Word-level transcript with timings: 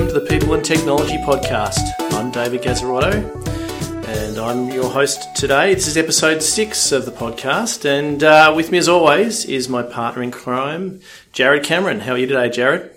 welcome 0.00 0.14
to 0.14 0.20
the 0.20 0.38
People 0.38 0.54
and 0.54 0.64
Technology 0.64 1.18
Podcast. 1.18 1.90
I'm 2.12 2.30
David 2.30 2.62
Gazzarotto, 2.62 4.06
and 4.08 4.38
I'm 4.38 4.70
your 4.70 4.88
host 4.88 5.36
today. 5.36 5.74
This 5.74 5.88
is 5.88 5.98
episode 5.98 6.42
six 6.42 6.90
of 6.90 7.04
the 7.04 7.10
podcast, 7.10 7.84
and 7.84 8.24
uh, 8.24 8.50
with 8.56 8.72
me, 8.72 8.78
as 8.78 8.88
always, 8.88 9.44
is 9.44 9.68
my 9.68 9.82
partner 9.82 10.22
in 10.22 10.30
crime, 10.30 11.00
Jared 11.32 11.64
Cameron. 11.64 12.00
How 12.00 12.12
are 12.12 12.18
you 12.18 12.26
today, 12.26 12.48
Jared? 12.48 12.90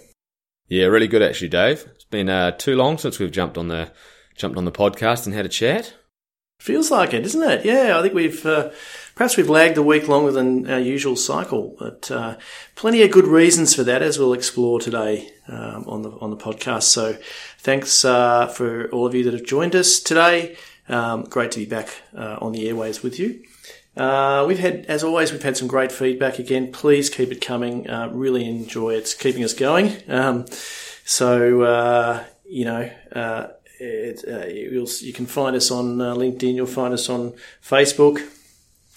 Yeah, 0.69 0.85
really 0.85 1.09
good 1.09 1.21
actually, 1.21 1.49
Dave. 1.49 1.85
It's 1.93 2.05
been 2.05 2.29
uh, 2.29 2.51
too 2.51 2.77
long 2.77 2.97
since 2.97 3.19
we've 3.19 3.31
jumped 3.31 3.57
on 3.57 3.67
the 3.67 3.91
jumped 4.37 4.57
on 4.57 4.63
the 4.63 4.71
podcast 4.71 5.25
and 5.25 5.35
had 5.35 5.45
a 5.45 5.49
chat. 5.49 5.93
Feels 6.61 6.89
like 6.89 7.13
it, 7.13 7.23
doesn't 7.23 7.43
it? 7.43 7.65
Yeah, 7.65 7.99
I 7.99 8.01
think 8.01 8.13
we've 8.13 8.45
uh, 8.45 8.71
perhaps 9.13 9.35
we've 9.35 9.49
lagged 9.49 9.77
a 9.77 9.83
week 9.83 10.07
longer 10.07 10.31
than 10.31 10.71
our 10.71 10.79
usual 10.79 11.17
cycle, 11.17 11.75
but 11.77 12.09
uh, 12.09 12.37
plenty 12.75 13.03
of 13.03 13.11
good 13.11 13.27
reasons 13.27 13.75
for 13.75 13.83
that, 13.83 14.01
as 14.01 14.17
we'll 14.17 14.31
explore 14.31 14.79
today 14.79 15.32
um, 15.47 15.85
on 15.87 16.01
the 16.01 16.11
on 16.19 16.29
the 16.29 16.37
podcast. 16.37 16.83
So, 16.83 17.17
thanks 17.59 18.05
uh, 18.05 18.47
for 18.47 18.89
all 18.89 19.05
of 19.05 19.15
you 19.15 19.23
that 19.25 19.33
have 19.33 19.45
joined 19.45 19.75
us 19.75 19.99
today. 19.99 20.55
Um, 20.89 21.23
great 21.23 21.51
to 21.51 21.59
be 21.59 21.65
back 21.65 22.01
uh, 22.15 22.37
on 22.41 22.51
the 22.51 22.67
airways 22.67 23.03
with 23.03 23.19
you. 23.19 23.43
Uh, 23.95 24.43
we've 24.47 24.59
had, 24.59 24.85
as 24.87 25.03
always, 25.03 25.31
we've 25.31 25.43
had 25.43 25.55
some 25.55 25.67
great 25.67 25.91
feedback. 25.91 26.39
Again, 26.39 26.71
please 26.71 27.09
keep 27.09 27.31
it 27.31 27.41
coming. 27.41 27.89
Uh, 27.89 28.09
really 28.11 28.45
enjoy 28.45 28.95
it. 28.95 28.97
It's 28.97 29.13
keeping 29.13 29.43
us 29.43 29.53
going. 29.53 29.97
Um, 30.07 30.45
so 31.05 32.25
you 32.45 32.65
know 32.65 32.91
it, 33.83 34.23
uh, 34.27 34.47
you 34.47 35.13
can 35.13 35.25
find 35.25 35.55
us 35.55 35.71
on 35.71 35.99
uh, 35.99 36.13
LinkedIn. 36.13 36.55
You'll 36.55 36.65
find 36.67 36.93
us 36.93 37.09
on 37.09 37.33
Facebook 37.63 38.21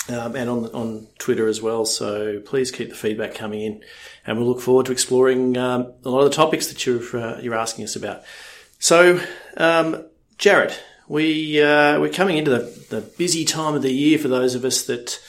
um, 0.09 0.37
and 0.37 0.48
on 0.48 0.66
on 0.66 1.07
Twitter 1.18 1.46
as 1.49 1.60
well. 1.60 1.85
So 1.85 2.40
please 2.40 2.71
keep 2.71 2.90
the 2.90 2.95
feedback 2.95 3.35
coming 3.35 3.60
in, 3.60 3.85
and 4.26 4.38
we'll 4.38 4.49
look 4.49 4.60
forward 4.60 4.87
to 4.87 4.93
exploring 4.93 5.57
um, 5.57 5.93
a 6.04 6.10
lot 6.10 6.21
of 6.21 6.30
the 6.30 6.37
topics 6.37 6.68
that 6.68 6.87
you're 6.87 7.16
uh, 7.16 7.40
you're 7.40 7.54
asking 7.54 7.85
us 7.85 7.96
about. 7.96 8.23
So, 8.79 9.21
um, 9.57 10.04
Jared, 10.38 10.74
we 11.09 11.62
uh, 11.62 12.01
we're 12.01 12.12
coming 12.12 12.37
into 12.37 12.51
the, 12.51 12.87
the 12.90 13.01
busy 13.01 13.45
time 13.45 13.74
of 13.74 13.82
the 13.82 13.93
year 13.93 14.18
for 14.18 14.29
those 14.29 14.54
of 14.54 14.65
us 14.65 14.82
that 14.84 15.21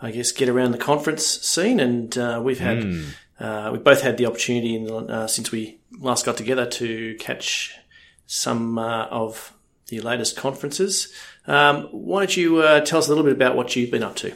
I 0.00 0.10
guess 0.10 0.32
get 0.32 0.48
around 0.48 0.72
the 0.72 0.78
conference 0.78 1.26
scene, 1.26 1.80
and 1.80 2.16
uh, 2.16 2.40
we've 2.42 2.60
had. 2.60 2.78
Mm. 2.78 3.72
we've 3.72 3.84
both 3.84 4.02
had 4.02 4.16
the 4.18 4.26
opportunity 4.26 4.76
in, 4.76 5.28
since 5.28 5.50
we 5.50 5.80
last 5.98 6.24
got 6.24 6.36
together 6.36 6.64
to 6.64 7.16
catch 7.18 7.74
some 8.26 8.78
uh, 8.78 9.06
of 9.06 9.52
the 9.88 10.00
latest 10.00 10.36
conferences. 10.36 11.12
Um, 11.46 11.88
why 11.90 12.20
don't 12.20 12.36
you 12.36 12.58
uh, 12.58 12.80
tell 12.80 12.98
us 12.98 13.06
a 13.06 13.10
little 13.10 13.24
bit 13.24 13.32
about 13.32 13.56
what 13.56 13.74
you've 13.74 13.90
been 13.90 14.02
up 14.02 14.16
to? 14.16 14.32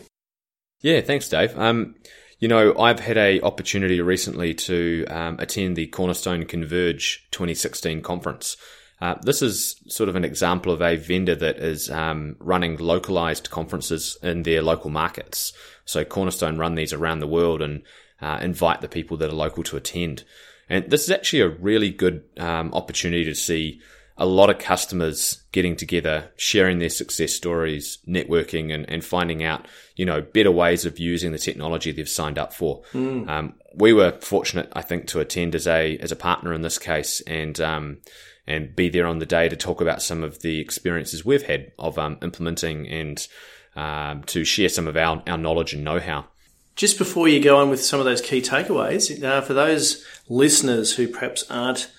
Yeah, 0.80 1.00
thanks, 1.00 1.28
Dave. 1.28 1.56
Um, 1.58 1.94
you 2.38 2.48
know, 2.48 2.76
I've 2.78 3.00
had 3.00 3.16
a 3.16 3.40
opportunity 3.40 4.00
recently 4.00 4.54
to 4.54 5.06
um, 5.08 5.36
attend 5.38 5.76
the 5.76 5.86
Cornerstone 5.86 6.44
Converge 6.44 7.26
2016 7.30 8.02
conference. 8.02 8.56
Uh, 9.00 9.14
this 9.22 9.42
is 9.42 9.76
sort 9.88 10.08
of 10.08 10.16
an 10.16 10.24
example 10.24 10.72
of 10.72 10.80
a 10.80 10.96
vendor 10.96 11.34
that 11.34 11.56
is 11.58 11.90
um, 11.90 12.36
running 12.38 12.76
localized 12.76 13.50
conferences 13.50 14.18
in 14.22 14.42
their 14.42 14.62
local 14.62 14.90
markets. 14.90 15.52
So 15.84 16.04
Cornerstone 16.04 16.58
run 16.58 16.74
these 16.74 16.92
around 16.92 17.20
the 17.20 17.26
world 17.26 17.62
and 17.62 17.82
uh, 18.20 18.38
invite 18.40 18.80
the 18.80 18.88
people 18.88 19.16
that 19.18 19.30
are 19.30 19.34
local 19.34 19.62
to 19.64 19.76
attend. 19.76 20.24
And 20.68 20.90
this 20.90 21.04
is 21.04 21.10
actually 21.10 21.42
a 21.42 21.48
really 21.48 21.90
good 21.90 22.24
um, 22.38 22.72
opportunity 22.74 23.24
to 23.24 23.34
see 23.34 23.80
a 24.18 24.26
lot 24.26 24.48
of 24.48 24.58
customers 24.58 25.44
getting 25.52 25.76
together, 25.76 26.30
sharing 26.36 26.78
their 26.78 26.88
success 26.88 27.32
stories, 27.32 27.98
networking, 28.08 28.72
and, 28.74 28.88
and 28.88 29.04
finding 29.04 29.44
out, 29.44 29.66
you 29.94 30.06
know, 30.06 30.22
better 30.22 30.50
ways 30.50 30.86
of 30.86 30.98
using 30.98 31.32
the 31.32 31.38
technology 31.38 31.92
they've 31.92 32.08
signed 32.08 32.38
up 32.38 32.52
for. 32.52 32.82
Mm. 32.92 33.28
Um, 33.28 33.54
we 33.74 33.92
were 33.92 34.12
fortunate, 34.20 34.72
I 34.72 34.82
think, 34.82 35.06
to 35.08 35.20
attend 35.20 35.54
as 35.54 35.66
a 35.66 35.98
as 35.98 36.12
a 36.12 36.16
partner 36.16 36.52
in 36.54 36.62
this 36.62 36.78
case, 36.78 37.20
and 37.22 37.60
um, 37.60 37.98
and 38.46 38.74
be 38.74 38.88
there 38.88 39.06
on 39.06 39.18
the 39.18 39.26
day 39.26 39.48
to 39.48 39.56
talk 39.56 39.80
about 39.80 40.00
some 40.00 40.22
of 40.22 40.40
the 40.40 40.60
experiences 40.60 41.24
we've 41.24 41.46
had 41.46 41.72
of 41.78 41.98
um, 41.98 42.16
implementing 42.22 42.88
and 42.88 43.28
um, 43.74 44.22
to 44.24 44.44
share 44.44 44.70
some 44.70 44.86
of 44.86 44.96
our, 44.96 45.22
our 45.26 45.36
knowledge 45.36 45.74
and 45.74 45.84
know 45.84 46.00
how. 46.00 46.26
Just 46.74 46.98
before 46.98 47.28
you 47.28 47.42
go 47.42 47.58
on 47.58 47.70
with 47.70 47.82
some 47.82 48.00
of 48.00 48.06
those 48.06 48.20
key 48.20 48.40
takeaways, 48.40 49.22
uh, 49.22 49.40
for 49.40 49.54
those 49.54 50.04
listeners 50.28 50.94
who 50.96 51.08
perhaps 51.08 51.44
aren't 51.50 51.90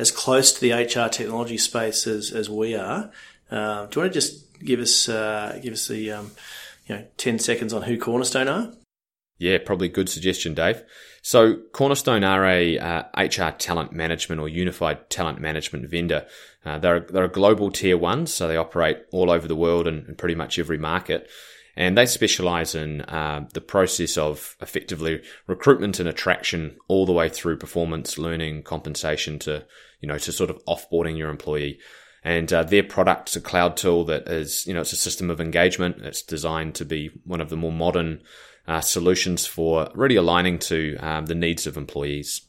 as 0.00 0.10
close 0.10 0.52
to 0.52 0.60
the 0.60 0.72
HR 0.72 1.08
technology 1.08 1.58
space 1.58 2.06
as, 2.06 2.32
as 2.32 2.48
we 2.48 2.74
are, 2.74 3.10
uh, 3.50 3.86
do 3.86 4.00
you 4.00 4.02
want 4.02 4.12
to 4.12 4.20
just 4.20 4.58
give 4.64 4.80
us 4.80 5.08
uh, 5.08 5.58
give 5.62 5.74
us 5.74 5.88
the 5.88 6.10
um, 6.10 6.30
you 6.86 6.94
know 6.94 7.04
ten 7.18 7.38
seconds 7.38 7.72
on 7.74 7.82
who 7.82 7.98
Cornerstone 7.98 8.48
are? 8.48 8.72
Yeah, 9.38 9.58
probably 9.64 9.88
good 9.88 10.08
suggestion, 10.08 10.54
Dave. 10.54 10.82
So 11.22 11.56
Cornerstone 11.72 12.24
are 12.24 12.46
a 12.46 12.78
uh, 12.78 13.02
HR 13.16 13.50
talent 13.56 13.92
management 13.92 14.40
or 14.40 14.48
unified 14.48 15.10
talent 15.10 15.40
management 15.40 15.88
vendor. 15.88 16.26
Uh, 16.64 16.78
they're, 16.78 17.00
they're 17.00 17.24
a 17.24 17.28
global 17.28 17.70
tier 17.70 17.96
one, 17.96 18.26
so 18.26 18.48
they 18.48 18.56
operate 18.56 18.98
all 19.12 19.30
over 19.30 19.48
the 19.48 19.56
world 19.56 19.86
and, 19.86 20.06
and 20.06 20.18
pretty 20.18 20.34
much 20.34 20.58
every 20.58 20.76
market 20.76 21.28
and 21.76 21.96
they 21.96 22.06
specialize 22.06 22.74
in 22.74 23.00
uh, 23.02 23.46
the 23.54 23.60
process 23.60 24.18
of 24.18 24.56
effectively 24.60 25.22
recruitment 25.46 25.98
and 25.98 26.08
attraction 26.08 26.76
all 26.88 27.06
the 27.06 27.12
way 27.12 27.28
through 27.28 27.56
performance, 27.56 28.18
learning, 28.18 28.62
compensation 28.62 29.38
to, 29.38 29.64
you 30.00 30.08
know, 30.08 30.18
to 30.18 30.32
sort 30.32 30.50
of 30.50 30.64
offboarding 30.66 31.16
your 31.16 31.30
employee. 31.30 31.78
And 32.22 32.52
uh, 32.52 32.64
their 32.64 32.82
product's 32.82 33.36
a 33.36 33.40
cloud 33.40 33.76
tool 33.76 34.04
that 34.04 34.28
is, 34.28 34.66
you 34.66 34.74
know, 34.74 34.82
it's 34.82 34.92
a 34.92 34.96
system 34.96 35.30
of 35.30 35.40
engagement. 35.40 36.04
It's 36.04 36.22
designed 36.22 36.74
to 36.76 36.84
be 36.84 37.10
one 37.24 37.40
of 37.40 37.48
the 37.48 37.56
more 37.56 37.72
modern 37.72 38.22
uh, 38.68 38.80
solutions 38.80 39.46
for 39.46 39.90
really 39.94 40.16
aligning 40.16 40.58
to 40.58 40.96
um, 40.98 41.26
the 41.26 41.34
needs 41.34 41.66
of 41.66 41.76
employees. 41.76 42.42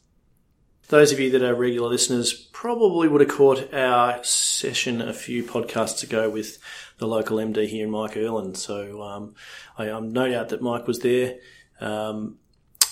Those 0.88 1.10
of 1.10 1.18
you 1.18 1.30
that 1.30 1.42
are 1.42 1.54
regular 1.54 1.88
listeners 1.88 2.34
probably 2.34 3.08
would 3.08 3.22
have 3.22 3.30
caught 3.30 3.72
our 3.72 4.22
session 4.22 5.00
a 5.00 5.14
few 5.14 5.42
podcasts 5.42 6.02
ago 6.02 6.28
with 6.28 6.58
the 6.98 7.06
local 7.06 7.38
MD 7.38 7.66
here, 7.66 7.84
in 7.84 7.90
Mike 7.90 8.16
Erland. 8.16 8.58
So 8.58 9.02
um, 9.02 9.34
I, 9.78 9.88
am 9.88 10.12
no 10.12 10.28
doubt 10.28 10.50
that 10.50 10.60
Mike 10.60 10.86
was 10.86 10.98
there. 10.98 11.38
Um, 11.80 12.38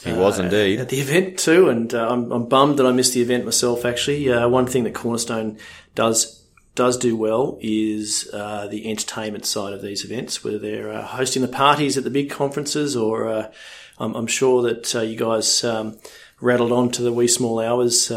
he 0.04 0.12
was 0.12 0.40
uh, 0.40 0.44
indeed 0.44 0.80
at 0.80 0.88
the 0.88 1.00
event 1.00 1.38
too, 1.38 1.68
and 1.68 1.92
uh, 1.94 2.08
I'm, 2.08 2.30
I'm, 2.32 2.48
bummed 2.48 2.78
that 2.78 2.86
I 2.86 2.92
missed 2.92 3.14
the 3.14 3.22
event 3.22 3.44
myself. 3.44 3.84
Actually, 3.84 4.30
uh, 4.30 4.48
one 4.48 4.66
thing 4.66 4.84
that 4.84 4.94
Cornerstone 4.94 5.58
does 5.94 6.42
does 6.74 6.96
do 6.96 7.16
well 7.16 7.58
is 7.60 8.30
uh, 8.32 8.66
the 8.68 8.90
entertainment 8.90 9.44
side 9.44 9.72
of 9.72 9.82
these 9.82 10.04
events, 10.04 10.42
whether 10.42 10.58
they're 10.58 10.92
uh, 10.92 11.02
hosting 11.02 11.42
the 11.42 11.48
parties 11.48 11.98
at 11.98 12.04
the 12.04 12.10
big 12.10 12.30
conferences, 12.30 12.96
or 12.96 13.28
uh, 13.28 13.52
I'm, 13.98 14.14
I'm, 14.14 14.26
sure 14.26 14.62
that 14.62 14.94
you 14.94 15.16
guys 15.16 15.62
um, 15.64 15.98
rattled 16.40 16.72
on 16.72 16.90
to 16.92 17.02
the 17.02 17.12
wee 17.12 17.28
small 17.28 17.60
hours 17.60 18.10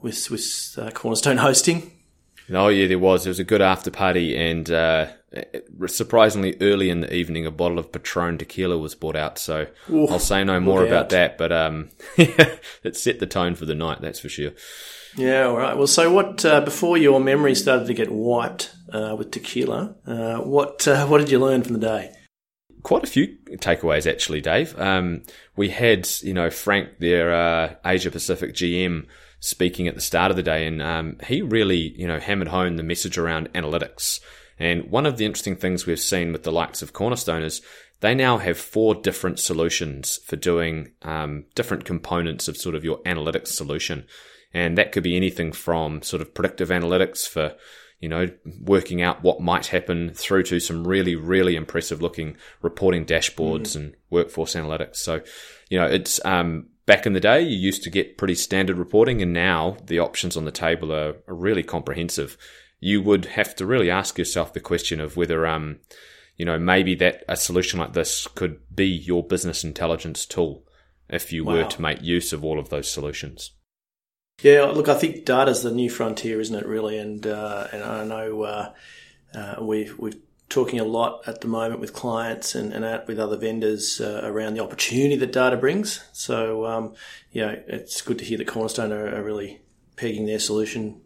with 0.00 0.30
with 0.30 0.78
Cornerstone 0.94 1.36
hosting. 1.38 1.92
Oh 2.50 2.68
yeah, 2.68 2.86
there 2.86 2.98
was. 2.98 3.24
There 3.24 3.30
was 3.30 3.38
a 3.38 3.44
good 3.44 3.62
after 3.62 3.90
party, 3.90 4.36
and 4.36 4.70
uh, 4.70 5.08
surprisingly 5.86 6.56
early 6.60 6.90
in 6.90 7.00
the 7.00 7.14
evening, 7.14 7.46
a 7.46 7.50
bottle 7.50 7.78
of 7.78 7.92
Patron 7.92 8.38
tequila 8.38 8.78
was 8.78 8.94
brought 8.94 9.16
out. 9.16 9.38
So 9.38 9.66
Ooh, 9.90 10.06
I'll 10.08 10.18
say 10.18 10.44
no 10.44 10.60
more 10.60 10.84
about 10.84 11.04
out. 11.04 11.10
that, 11.10 11.38
but 11.38 11.52
um, 11.52 11.90
it 12.16 12.96
set 12.96 13.20
the 13.20 13.26
tone 13.26 13.54
for 13.54 13.64
the 13.64 13.74
night. 13.74 14.00
That's 14.00 14.20
for 14.20 14.28
sure. 14.28 14.52
Yeah, 15.16 15.44
all 15.44 15.56
right. 15.56 15.76
Well, 15.76 15.86
so 15.86 16.12
what? 16.12 16.44
Uh, 16.44 16.60
before 16.60 16.96
your 16.96 17.20
memory 17.20 17.54
started 17.54 17.86
to 17.86 17.94
get 17.94 18.10
wiped 18.10 18.74
uh, 18.92 19.14
with 19.16 19.30
tequila, 19.30 19.94
uh, 20.06 20.38
what 20.38 20.86
uh, 20.88 21.06
what 21.06 21.18
did 21.18 21.30
you 21.30 21.38
learn 21.38 21.62
from 21.62 21.74
the 21.74 21.80
day? 21.80 22.12
Quite 22.82 23.04
a 23.04 23.08
few 23.08 23.36
takeaways, 23.58 24.10
actually, 24.10 24.40
Dave. 24.40 24.78
Um, 24.78 25.22
we 25.54 25.68
had, 25.68 26.08
you 26.20 26.34
know, 26.34 26.50
Frank, 26.50 26.98
their 26.98 27.32
uh, 27.32 27.74
Asia 27.84 28.10
Pacific 28.10 28.54
GM 28.54 29.06
speaking 29.38 29.86
at 29.86 29.94
the 29.94 30.00
start 30.00 30.30
of 30.30 30.36
the 30.36 30.42
day, 30.42 30.66
and 30.66 30.82
um, 30.82 31.16
he 31.26 31.42
really, 31.42 31.94
you 31.96 32.08
know, 32.08 32.18
hammered 32.18 32.48
home 32.48 32.76
the 32.76 32.82
message 32.82 33.18
around 33.18 33.52
analytics. 33.52 34.18
And 34.62 34.92
one 34.92 35.06
of 35.06 35.16
the 35.16 35.24
interesting 35.24 35.56
things 35.56 35.86
we've 35.86 35.98
seen 35.98 36.30
with 36.30 36.44
the 36.44 36.52
likes 36.52 36.82
of 36.82 36.92
Cornerstone 36.92 37.42
is 37.42 37.62
they 37.98 38.14
now 38.14 38.38
have 38.38 38.56
four 38.56 38.94
different 38.94 39.40
solutions 39.40 40.20
for 40.24 40.36
doing 40.36 40.92
um, 41.02 41.46
different 41.56 41.84
components 41.84 42.46
of 42.46 42.56
sort 42.56 42.76
of 42.76 42.84
your 42.84 43.02
analytics 43.02 43.48
solution. 43.48 44.06
And 44.54 44.78
that 44.78 44.92
could 44.92 45.02
be 45.02 45.16
anything 45.16 45.50
from 45.50 46.00
sort 46.02 46.22
of 46.22 46.32
predictive 46.32 46.68
analytics 46.68 47.26
for, 47.26 47.56
you 47.98 48.08
know, 48.08 48.28
working 48.60 49.02
out 49.02 49.24
what 49.24 49.40
might 49.40 49.66
happen 49.66 50.14
through 50.14 50.44
to 50.44 50.60
some 50.60 50.86
really, 50.86 51.16
really 51.16 51.56
impressive 51.56 52.00
looking 52.00 52.36
reporting 52.60 53.04
dashboards 53.04 53.72
mm. 53.72 53.76
and 53.76 53.96
workforce 54.10 54.54
analytics. 54.54 54.98
So, 54.98 55.22
you 55.70 55.80
know, 55.80 55.86
it's 55.86 56.24
um, 56.24 56.68
back 56.86 57.04
in 57.04 57.14
the 57.14 57.20
day, 57.20 57.40
you 57.40 57.56
used 57.56 57.82
to 57.82 57.90
get 57.90 58.16
pretty 58.16 58.36
standard 58.36 58.78
reporting, 58.78 59.22
and 59.22 59.32
now 59.32 59.76
the 59.86 59.98
options 59.98 60.36
on 60.36 60.44
the 60.44 60.52
table 60.52 60.92
are, 60.92 61.16
are 61.26 61.34
really 61.34 61.64
comprehensive. 61.64 62.38
You 62.84 63.00
would 63.02 63.26
have 63.26 63.54
to 63.56 63.66
really 63.66 63.90
ask 63.90 64.18
yourself 64.18 64.52
the 64.52 64.60
question 64.60 65.00
of 65.00 65.16
whether, 65.16 65.46
um, 65.46 65.78
you 66.36 66.44
know, 66.44 66.58
maybe 66.58 66.96
that 66.96 67.22
a 67.28 67.36
solution 67.36 67.78
like 67.78 67.92
this 67.92 68.26
could 68.34 68.58
be 68.74 68.86
your 68.86 69.24
business 69.24 69.62
intelligence 69.62 70.26
tool 70.26 70.66
if 71.08 71.32
you 71.32 71.44
wow. 71.44 71.54
were 71.54 71.64
to 71.64 71.80
make 71.80 72.02
use 72.02 72.32
of 72.32 72.44
all 72.44 72.58
of 72.58 72.70
those 72.70 72.90
solutions. 72.90 73.52
Yeah, 74.42 74.64
look, 74.64 74.88
I 74.88 74.94
think 74.94 75.24
data 75.24 75.52
is 75.52 75.62
the 75.62 75.70
new 75.70 75.88
frontier, 75.88 76.40
isn't 76.40 76.56
it? 76.56 76.66
Really, 76.66 76.98
and 76.98 77.24
uh, 77.24 77.68
and 77.72 77.84
I 77.84 78.04
know 78.04 78.42
uh, 78.42 78.72
uh, 79.32 79.54
we've 79.60 79.96
we've 79.96 80.20
talking 80.48 80.80
a 80.80 80.84
lot 80.84 81.22
at 81.26 81.40
the 81.40 81.48
moment 81.48 81.80
with 81.80 81.94
clients 81.94 82.54
and, 82.54 82.74
and 82.74 83.08
with 83.08 83.18
other 83.18 83.38
vendors 83.38 84.02
uh, 84.02 84.20
around 84.24 84.52
the 84.52 84.62
opportunity 84.62 85.16
that 85.16 85.32
data 85.32 85.56
brings. 85.56 86.04
So, 86.12 86.66
um, 86.66 86.94
you 87.30 87.40
know, 87.40 87.58
it's 87.66 88.02
good 88.02 88.18
to 88.18 88.24
hear 88.24 88.36
that 88.36 88.48
Cornerstone 88.48 88.92
are, 88.92 89.16
are, 89.16 89.22
really 89.22 89.62
pegging 89.96 90.26
their 90.26 90.38
solution 90.38 91.00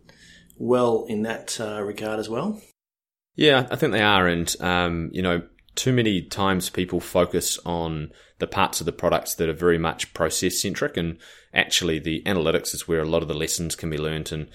well 0.57 1.07
in 1.09 1.23
that 1.23 1.61
uh, 1.61 1.83
regard 1.83 2.19
as 2.19 2.29
well. 2.29 2.61
Yeah, 3.35 3.67
I 3.71 3.77
think 3.77 3.93
they 3.93 4.03
are, 4.03 4.27
and 4.27 4.55
um, 4.61 5.11
you 5.13 5.23
know, 5.23 5.43
too 5.75 5.93
many 5.93 6.23
times 6.23 6.71
people 6.71 7.01
focus 7.01 7.59
on 7.67 8.11
the 8.39 8.47
parts 8.47 8.81
of 8.81 8.87
the 8.87 8.93
products 8.93 9.35
that 9.35 9.49
are 9.49 9.55
very 9.55 9.79
much 9.79 10.15
process 10.15 10.59
centric, 10.59 10.97
and 10.97 11.19
actually 11.53 11.99
the 11.99 12.23
analytics 12.25 12.75
is 12.75 12.89
where 12.89 13.01
a 13.01 13.09
lot 13.09 13.23
of 13.23 13.29
the 13.29 13.35
lessons 13.35 13.77
can 13.77 13.91
be 13.91 13.99
learned. 13.99 14.33
And 14.33 14.49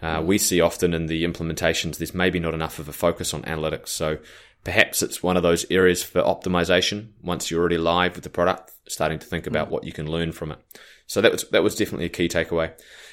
uh, 0.00 0.22
we 0.24 0.38
see 0.38 0.60
often 0.60 0.94
in 0.94 1.06
the 1.06 1.24
implementations 1.24 1.98
there's 1.98 2.14
maybe 2.14 2.40
not 2.40 2.54
enough 2.54 2.78
of 2.78 2.88
a 2.88 2.92
focus 2.92 3.34
on 3.34 3.42
analytics, 3.42 3.88
so 3.88 4.18
perhaps 4.64 5.02
it's 5.02 5.22
one 5.22 5.36
of 5.36 5.42
those 5.42 5.66
areas 5.70 6.02
for 6.02 6.22
optimization 6.22 7.08
once 7.22 7.50
you're 7.50 7.60
already 7.60 7.78
live 7.78 8.14
with 8.14 8.24
the 8.24 8.30
product, 8.30 8.72
starting 8.88 9.18
to 9.18 9.26
think 9.26 9.46
about 9.46 9.70
what 9.70 9.84
you 9.84 9.92
can 9.92 10.10
learn 10.10 10.32
from 10.32 10.52
it. 10.52 10.58
So 11.06 11.20
that 11.20 11.32
was 11.32 11.48
that 11.50 11.62
was 11.62 11.76
definitely 11.76 12.06
a 12.06 12.10
key 12.10 12.28
takeaway. 12.28 12.72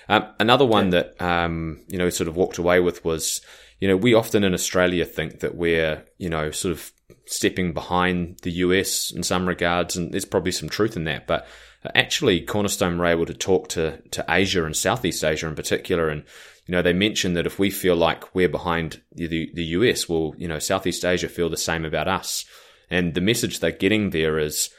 Um, 0.09 0.25
another 0.39 0.65
one 0.65 0.85
yeah. 0.85 1.03
that 1.03 1.21
um, 1.21 1.79
you 1.87 1.97
know 1.97 2.09
sort 2.09 2.27
of 2.27 2.35
walked 2.35 2.57
away 2.57 2.79
with 2.79 3.05
was 3.05 3.41
you 3.79 3.87
know 3.87 3.95
we 3.95 4.13
often 4.13 4.43
in 4.43 4.53
Australia 4.53 5.05
think 5.05 5.39
that 5.39 5.55
we're 5.55 6.03
you 6.17 6.29
know 6.29 6.51
sort 6.51 6.71
of 6.73 6.91
stepping 7.25 7.73
behind 7.73 8.39
the 8.41 8.51
US 8.51 9.11
in 9.11 9.23
some 9.23 9.47
regards, 9.47 9.95
and 9.95 10.11
there's 10.11 10.25
probably 10.25 10.51
some 10.51 10.67
truth 10.67 10.97
in 10.97 11.03
that. 11.05 11.27
But 11.27 11.47
actually, 11.95 12.41
Cornerstone 12.41 12.97
were 12.97 13.05
able 13.05 13.27
to 13.27 13.33
talk 13.33 13.69
to 13.69 14.01
to 14.11 14.25
Asia 14.27 14.65
and 14.65 14.75
Southeast 14.75 15.23
Asia 15.23 15.47
in 15.47 15.55
particular, 15.55 16.09
and 16.09 16.23
you 16.65 16.71
know 16.71 16.81
they 16.81 16.93
mentioned 16.93 17.37
that 17.37 17.45
if 17.45 17.59
we 17.59 17.69
feel 17.69 17.95
like 17.95 18.33
we're 18.33 18.49
behind 18.49 19.01
the 19.13 19.51
the 19.53 19.65
US, 19.65 20.09
well, 20.09 20.33
you 20.37 20.47
know 20.47 20.59
Southeast 20.59 21.05
Asia 21.05 21.29
feel 21.29 21.49
the 21.49 21.57
same 21.57 21.85
about 21.85 22.07
us, 22.07 22.45
and 22.89 23.13
the 23.13 23.21
message 23.21 23.59
they're 23.59 23.71
getting 23.71 24.09
there 24.09 24.39
is 24.39 24.71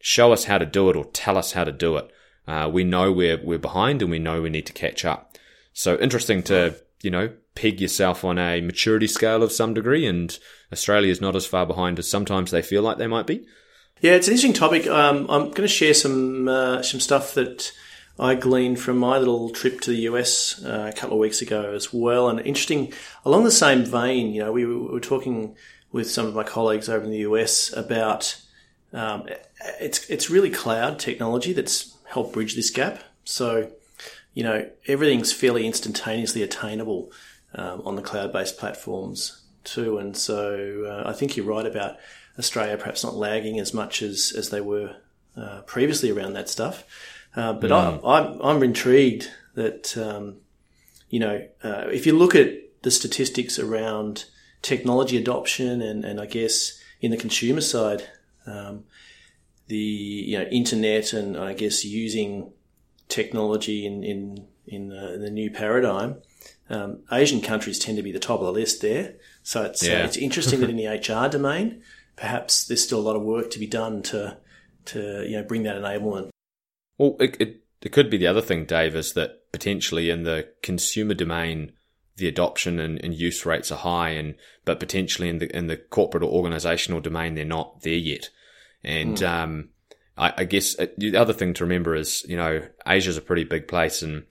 show 0.00 0.32
us 0.32 0.44
how 0.44 0.56
to 0.56 0.66
do 0.66 0.88
it 0.88 0.96
or 0.96 1.04
tell 1.06 1.36
us 1.36 1.52
how 1.52 1.64
to 1.64 1.72
do 1.72 1.96
it. 1.98 2.10
Uh, 2.48 2.68
we 2.72 2.82
know 2.82 3.12
we're 3.12 3.38
we're 3.44 3.58
behind 3.58 4.00
and 4.00 4.10
we 4.10 4.18
know 4.18 4.40
we 4.40 4.48
need 4.48 4.66
to 4.66 4.72
catch 4.72 5.04
up. 5.04 5.36
So 5.74 5.98
interesting 5.98 6.42
to 6.44 6.74
you 7.02 7.10
know 7.10 7.30
peg 7.54 7.80
yourself 7.80 8.24
on 8.24 8.38
a 8.38 8.62
maturity 8.62 9.06
scale 9.06 9.42
of 9.42 9.52
some 9.52 9.74
degree 9.74 10.06
and 10.06 10.36
Australia 10.72 11.10
is 11.10 11.20
not 11.20 11.36
as 11.36 11.46
far 11.46 11.66
behind 11.66 11.98
as 11.98 12.08
sometimes 12.08 12.50
they 12.50 12.62
feel 12.62 12.82
like 12.82 12.96
they 12.96 13.06
might 13.06 13.26
be. 13.26 13.46
Yeah, 14.00 14.12
it's 14.12 14.28
an 14.28 14.32
interesting 14.32 14.54
topic. 14.54 14.86
Um, 14.86 15.26
I'm 15.28 15.50
going 15.50 15.56
to 15.56 15.68
share 15.68 15.92
some 15.92 16.48
uh, 16.48 16.82
some 16.82 17.00
stuff 17.00 17.34
that 17.34 17.70
I 18.18 18.34
gleaned 18.34 18.80
from 18.80 18.96
my 18.96 19.18
little 19.18 19.50
trip 19.50 19.80
to 19.82 19.90
the 19.90 20.08
US 20.12 20.64
uh, 20.64 20.90
a 20.90 20.96
couple 20.96 21.16
of 21.16 21.20
weeks 21.20 21.42
ago 21.42 21.74
as 21.74 21.92
well. 21.92 22.30
And 22.30 22.40
interesting, 22.40 22.94
along 23.26 23.44
the 23.44 23.50
same 23.50 23.84
vein, 23.84 24.32
you 24.32 24.40
know, 24.42 24.52
we 24.52 24.64
were 24.64 25.00
talking 25.00 25.54
with 25.92 26.10
some 26.10 26.26
of 26.26 26.34
my 26.34 26.44
colleagues 26.44 26.88
over 26.88 27.04
in 27.04 27.10
the 27.10 27.18
US 27.18 27.72
about 27.76 28.40
um, 28.94 29.28
it's 29.80 30.08
it's 30.08 30.30
really 30.30 30.50
cloud 30.50 30.98
technology 30.98 31.52
that's 31.52 31.97
helped 32.08 32.32
bridge 32.32 32.54
this 32.54 32.70
gap. 32.70 33.02
So, 33.24 33.70
you 34.34 34.42
know, 34.42 34.68
everything's 34.86 35.32
fairly 35.32 35.66
instantaneously 35.66 36.42
attainable 36.42 37.12
um, 37.54 37.82
on 37.84 37.96
the 37.96 38.02
cloud 38.02 38.32
based 38.32 38.58
platforms 38.58 39.42
too. 39.64 39.98
And 39.98 40.16
so 40.16 40.84
uh, 40.86 41.08
I 41.08 41.12
think 41.12 41.36
you're 41.36 41.46
right 41.46 41.66
about 41.66 41.96
Australia 42.38 42.76
perhaps 42.76 43.04
not 43.04 43.14
lagging 43.14 43.58
as 43.60 43.74
much 43.74 44.02
as, 44.02 44.32
as 44.36 44.50
they 44.50 44.60
were 44.60 44.96
uh, 45.36 45.62
previously 45.62 46.10
around 46.10 46.32
that 46.34 46.48
stuff. 46.48 46.84
Uh, 47.36 47.52
but 47.52 47.70
mm. 47.70 48.00
I, 48.04 48.18
I'm, 48.18 48.40
I'm 48.40 48.62
intrigued 48.62 49.30
that, 49.54 49.96
um, 49.98 50.36
you 51.10 51.20
know, 51.20 51.46
uh, 51.62 51.86
if 51.90 52.06
you 52.06 52.16
look 52.16 52.34
at 52.34 52.82
the 52.82 52.90
statistics 52.90 53.58
around 53.58 54.24
technology 54.62 55.16
adoption 55.16 55.82
and, 55.82 56.04
and 56.04 56.20
I 56.20 56.26
guess 56.26 56.80
in 57.00 57.10
the 57.10 57.16
consumer 57.16 57.60
side, 57.60 58.08
um, 58.46 58.84
the 59.68 59.76
you 59.76 60.38
know 60.38 60.44
internet 60.46 61.12
and 61.12 61.36
I 61.36 61.54
guess 61.54 61.84
using 61.84 62.52
technology 63.08 63.86
in 63.86 64.02
in 64.02 64.46
in 64.66 64.88
the, 64.88 65.14
in 65.14 65.22
the 65.22 65.30
new 65.30 65.50
paradigm, 65.50 66.16
um, 66.68 67.00
Asian 67.10 67.40
countries 67.40 67.78
tend 67.78 67.96
to 67.96 68.02
be 68.02 68.12
the 68.12 68.18
top 68.18 68.40
of 68.40 68.46
the 68.46 68.52
list 68.52 68.82
there. 68.82 69.14
So 69.42 69.62
it's 69.62 69.82
uh, 69.82 69.90
yeah. 69.90 70.02
uh, 70.02 70.04
it's 70.06 70.16
interesting 70.16 70.60
that 70.60 70.70
in 70.70 70.76
the 70.78 70.86
HR 70.86 71.28
domain, 71.28 71.82
perhaps 72.16 72.66
there's 72.66 72.82
still 72.82 73.00
a 73.00 73.06
lot 73.08 73.16
of 73.16 73.22
work 73.22 73.50
to 73.50 73.58
be 73.58 73.66
done 73.66 74.02
to 74.04 74.38
to 74.86 75.24
you 75.26 75.36
know 75.36 75.44
bring 75.44 75.62
that 75.62 75.76
enablement. 75.76 76.30
Well, 76.98 77.16
it, 77.20 77.36
it, 77.40 77.60
it 77.80 77.92
could 77.92 78.10
be 78.10 78.16
the 78.16 78.26
other 78.26 78.40
thing, 78.40 78.64
Dave, 78.64 78.96
is 78.96 79.12
that 79.12 79.52
potentially 79.52 80.10
in 80.10 80.24
the 80.24 80.48
consumer 80.62 81.14
domain, 81.14 81.72
the 82.16 82.26
adoption 82.26 82.80
and, 82.80 83.02
and, 83.04 83.14
use 83.14 83.46
rates 83.46 83.70
are 83.70 83.78
high, 83.78 84.10
and 84.10 84.34
but 84.64 84.80
potentially 84.80 85.28
in 85.28 85.38
the 85.38 85.56
in 85.56 85.68
the 85.68 85.76
corporate 85.76 86.24
or 86.24 86.32
organizational 86.32 87.00
domain, 87.00 87.34
they're 87.34 87.44
not 87.44 87.82
there 87.82 87.94
yet. 87.94 88.30
And 88.84 89.16
mm. 89.16 89.28
um, 89.28 89.68
I, 90.16 90.32
I, 90.38 90.44
guess 90.44 90.78
uh, 90.78 90.86
the 90.96 91.16
other 91.16 91.32
thing 91.32 91.54
to 91.54 91.64
remember 91.64 91.94
is, 91.94 92.24
you 92.28 92.36
know, 92.36 92.62
Asia's 92.86 93.16
a 93.16 93.22
pretty 93.22 93.44
big 93.44 93.68
place, 93.68 94.02
and 94.02 94.24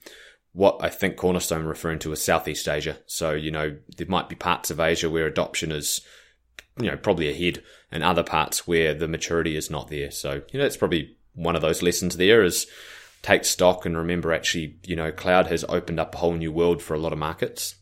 what 0.52 0.78
I 0.80 0.88
think 0.88 1.16
Cornerstone 1.16 1.66
referring 1.66 1.98
to 2.00 2.12
is 2.12 2.22
Southeast 2.22 2.68
Asia. 2.68 2.98
So, 3.06 3.32
you 3.32 3.50
know, 3.50 3.76
there 3.96 4.06
might 4.08 4.28
be 4.28 4.34
parts 4.34 4.70
of 4.70 4.80
Asia 4.80 5.08
where 5.08 5.26
adoption 5.26 5.70
is, 5.70 6.00
you 6.80 6.90
know, 6.90 6.96
probably 6.96 7.28
ahead 7.28 7.62
and 7.92 8.02
other 8.02 8.22
parts 8.22 8.66
where 8.66 8.94
the 8.94 9.08
maturity 9.08 9.56
is 9.56 9.70
not 9.70 9.88
there. 9.88 10.10
So, 10.10 10.42
you 10.50 10.58
know, 10.58 10.66
it's 10.66 10.76
probably 10.76 11.16
one 11.34 11.54
of 11.54 11.62
those 11.62 11.82
lessons 11.82 12.16
there 12.16 12.42
is 12.42 12.66
take 13.22 13.44
stock 13.44 13.86
and 13.86 13.96
remember 13.96 14.32
actually, 14.32 14.76
you 14.84 14.96
know, 14.96 15.12
cloud 15.12 15.46
has 15.46 15.64
opened 15.68 16.00
up 16.00 16.14
a 16.14 16.18
whole 16.18 16.34
new 16.34 16.52
world 16.52 16.82
for 16.82 16.94
a 16.94 16.98
lot 16.98 17.12
of 17.12 17.18
markets. 17.18 17.76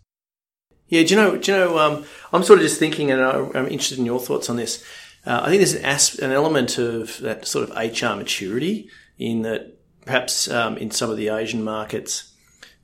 Yeah, 0.89 1.03
do 1.03 1.15
you 1.15 1.21
know, 1.21 1.37
do 1.37 1.53
you 1.53 1.59
know, 1.59 1.79
um, 1.79 2.05
I'm 2.33 2.45
sort 2.45 2.59
of 2.59 2.65
just 2.65 2.79
thinking 2.79 3.11
and 3.11 3.21
I'm 3.21 3.67
interested 3.67 3.99
in 3.99 4.07
your 4.07 4.21
thoughts 4.21 4.49
on 4.49 4.57
this. 4.57 4.85
Uh, 5.27 5.41
I 5.43 5.49
think 5.49 5.59
there's 5.59 5.75
an, 5.75 5.85
asp- 5.85 6.21
an 6.21 6.33
element 6.33 6.79
of 6.79 7.19
that 7.21 7.47
sort 7.47 7.69
of 7.69 7.77
HR 7.77 8.17
maturity 8.17 8.89
in 9.19 9.43
that 9.43 9.79
perhaps 10.05 10.49
um, 10.49 10.77
in 10.79 10.91
some 10.91 11.11
of 11.11 11.17
the 11.17 11.29
Asian 11.29 11.65
markets, 11.65 12.33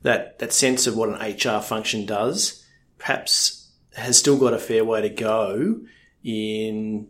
that 0.01 0.39
that 0.39 0.51
sense 0.51 0.85
of 0.85 0.97
what 0.97 1.09
an 1.09 1.35
HR 1.35 1.61
function 1.61 2.05
does 2.05 2.63
perhaps 2.97 3.71
has 3.95 4.17
still 4.17 4.37
got 4.37 4.53
a 4.53 4.59
fair 4.59 4.83
way 4.83 5.01
to 5.01 5.09
go 5.09 5.81
in 6.23 7.07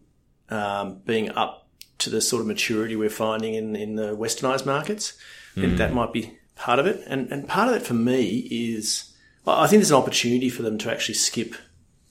um, 0.49 0.99
being 1.05 1.29
up 1.31 1.67
to 1.99 2.09
the 2.09 2.21
sort 2.21 2.41
of 2.41 2.47
maturity 2.47 2.95
we're 2.95 3.09
finding 3.09 3.53
in, 3.53 3.75
in 3.75 3.95
the 3.95 4.15
westernized 4.15 4.65
markets. 4.65 5.13
Mm. 5.55 5.63
And 5.63 5.77
that 5.77 5.93
might 5.93 6.11
be 6.11 6.37
part 6.55 6.79
of 6.79 6.85
it. 6.87 7.01
And, 7.07 7.31
and 7.31 7.47
part 7.47 7.69
of 7.69 7.75
it 7.75 7.85
for 7.85 7.93
me 7.93 8.39
is 8.51 9.13
I 9.45 9.67
think 9.67 9.81
there's 9.81 9.91
an 9.91 9.97
opportunity 9.97 10.49
for 10.49 10.63
them 10.63 10.77
to 10.79 10.91
actually 10.91 11.15
skip 11.15 11.55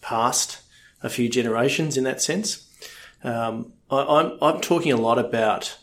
past 0.01 0.61
a 1.03 1.09
few 1.09 1.29
generations 1.29 1.97
in 1.97 2.05
that 2.05 2.23
sense. 2.23 2.69
Um, 3.25 3.73
I, 3.91 4.03
I'm, 4.03 4.39
I'm 4.43 4.61
talking 4.61 4.93
a 4.93 4.97
lot 4.97 5.19
about 5.19 5.79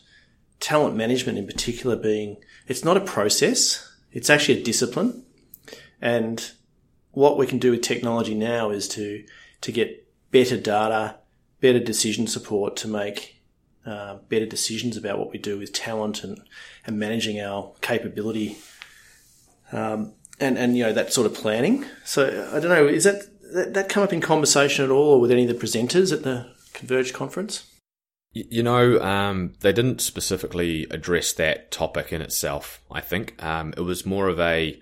talent 0.58 0.94
management 0.94 1.38
in 1.38 1.46
particular 1.46 1.96
being, 1.96 2.36
it's 2.66 2.84
not 2.84 2.96
a 2.96 3.00
process 3.00 3.86
it's 4.12 4.30
actually 4.30 4.60
a 4.60 4.64
discipline. 4.64 5.24
And 6.00 6.50
what 7.12 7.36
we 7.36 7.46
can 7.46 7.58
do 7.58 7.72
with 7.72 7.82
technology 7.82 8.34
now 8.34 8.70
is 8.70 8.88
to, 8.88 9.24
to 9.60 9.72
get 9.72 10.08
better 10.30 10.56
data, 10.56 11.16
better 11.60 11.80
decision 11.80 12.26
support 12.26 12.76
to 12.78 12.88
make 12.88 13.42
uh, 13.86 14.16
better 14.28 14.46
decisions 14.46 14.96
about 14.96 15.18
what 15.18 15.30
we 15.30 15.38
do 15.38 15.58
with 15.58 15.72
talent 15.72 16.24
and, 16.24 16.40
and 16.86 16.98
managing 16.98 17.40
our 17.40 17.72
capability. 17.80 18.58
Um, 19.72 20.14
and, 20.38 20.56
and, 20.56 20.76
you 20.76 20.84
know, 20.84 20.92
that 20.92 21.12
sort 21.12 21.26
of 21.26 21.34
planning. 21.34 21.84
So 22.04 22.48
I 22.52 22.60
don't 22.60 22.70
know, 22.70 22.86
is 22.86 23.04
that, 23.04 23.22
that, 23.52 23.74
that 23.74 23.88
come 23.88 24.02
up 24.02 24.12
in 24.12 24.20
conversation 24.20 24.84
at 24.84 24.90
all 24.90 25.14
or 25.14 25.20
with 25.20 25.30
any 25.30 25.44
of 25.44 25.48
the 25.48 25.66
presenters 25.66 26.12
at 26.12 26.22
the 26.22 26.50
Converge 26.72 27.12
conference? 27.12 27.66
You 28.32 28.62
know, 28.62 29.00
um, 29.00 29.54
they 29.60 29.72
didn't 29.72 30.00
specifically 30.00 30.86
address 30.90 31.32
that 31.32 31.72
topic 31.72 32.12
in 32.12 32.22
itself. 32.22 32.80
I 32.90 33.00
think 33.00 33.42
um, 33.42 33.74
it 33.76 33.80
was 33.80 34.06
more 34.06 34.28
of 34.28 34.38
a, 34.38 34.80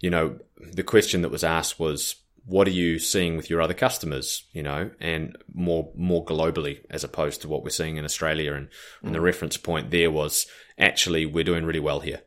you 0.00 0.10
know, 0.10 0.38
the 0.72 0.82
question 0.82 1.22
that 1.22 1.30
was 1.30 1.44
asked 1.44 1.78
was, 1.78 2.16
"What 2.44 2.66
are 2.66 2.72
you 2.72 2.98
seeing 2.98 3.36
with 3.36 3.50
your 3.50 3.62
other 3.62 3.74
customers?" 3.74 4.46
You 4.52 4.64
know, 4.64 4.90
and 5.00 5.36
more 5.54 5.92
more 5.94 6.24
globally 6.24 6.80
as 6.90 7.04
opposed 7.04 7.40
to 7.42 7.48
what 7.48 7.62
we're 7.62 7.70
seeing 7.70 7.98
in 7.98 8.04
Australia. 8.04 8.54
And, 8.54 8.66
mm. 8.66 8.72
and 9.04 9.14
the 9.14 9.20
mm. 9.20 9.24
reference 9.24 9.56
point 9.56 9.92
there 9.92 10.10
was 10.10 10.48
actually 10.76 11.24
we're 11.24 11.44
doing 11.44 11.64
really 11.64 11.78
well 11.78 12.00
here, 12.00 12.22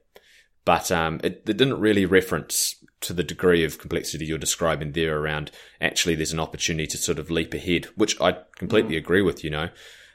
but 0.63 0.89
um, 0.89 1.19
it, 1.21 1.43
it 1.47 1.57
didn't 1.57 1.81
really 1.81 2.05
reference 2.05 2.80
to 3.01 3.13
the 3.13 3.23
degree 3.23 3.63
of 3.63 3.79
complexity 3.79 4.25
you're 4.25 4.37
describing 4.37 4.91
there 4.91 5.19
around 5.19 5.51
actually 5.79 6.15
there's 6.15 6.33
an 6.33 6.39
opportunity 6.39 6.87
to 6.87 6.97
sort 6.97 7.19
of 7.19 7.31
leap 7.31 7.53
ahead, 7.53 7.85
which 7.95 8.19
I 8.21 8.37
completely 8.55 8.95
mm. 8.95 8.99
agree 8.99 9.21
with. 9.21 9.43
You 9.43 9.49
know. 9.49 9.69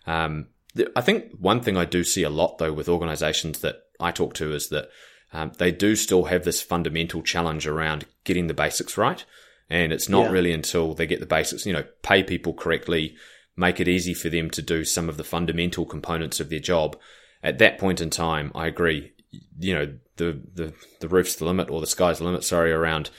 Um, 0.06 0.48
I 0.94 1.00
think 1.00 1.32
one 1.38 1.62
thing 1.62 1.76
I 1.76 1.84
do 1.84 2.04
see 2.04 2.22
a 2.22 2.30
lot 2.30 2.58
though 2.58 2.72
with 2.72 2.88
organizations 2.88 3.60
that 3.60 3.82
I 3.98 4.10
talk 4.10 4.34
to 4.34 4.52
is 4.52 4.68
that 4.68 4.90
um, 5.32 5.52
they 5.58 5.72
do 5.72 5.96
still 5.96 6.24
have 6.24 6.44
this 6.44 6.62
fundamental 6.62 7.22
challenge 7.22 7.66
around 7.66 8.06
getting 8.24 8.46
the 8.46 8.54
basics 8.54 8.96
right. 8.96 9.24
And 9.68 9.92
it's 9.92 10.08
not 10.08 10.26
yeah. 10.26 10.30
really 10.30 10.52
until 10.52 10.94
they 10.94 11.06
get 11.06 11.20
the 11.20 11.26
basics, 11.26 11.66
you 11.66 11.72
know, 11.72 11.84
pay 12.02 12.22
people 12.22 12.54
correctly, 12.54 13.16
make 13.56 13.80
it 13.80 13.88
easy 13.88 14.14
for 14.14 14.28
them 14.28 14.48
to 14.50 14.62
do 14.62 14.84
some 14.84 15.08
of 15.08 15.16
the 15.16 15.24
fundamental 15.24 15.84
components 15.84 16.38
of 16.38 16.50
their 16.50 16.60
job. 16.60 16.96
At 17.42 17.58
that 17.58 17.78
point 17.78 18.00
in 18.00 18.10
time, 18.10 18.52
I 18.54 18.66
agree, 18.66 19.12
you 19.58 19.74
know, 19.74 19.94
the, 20.16 20.40
the, 20.54 20.72
the 21.00 21.08
roof's 21.08 21.36
the 21.36 21.44
limit 21.44 21.70
or 21.70 21.80
the 21.80 21.86
sky's 21.86 22.18
the 22.18 22.24
limit, 22.24 22.44
sorry, 22.44 22.72
around 22.72 23.10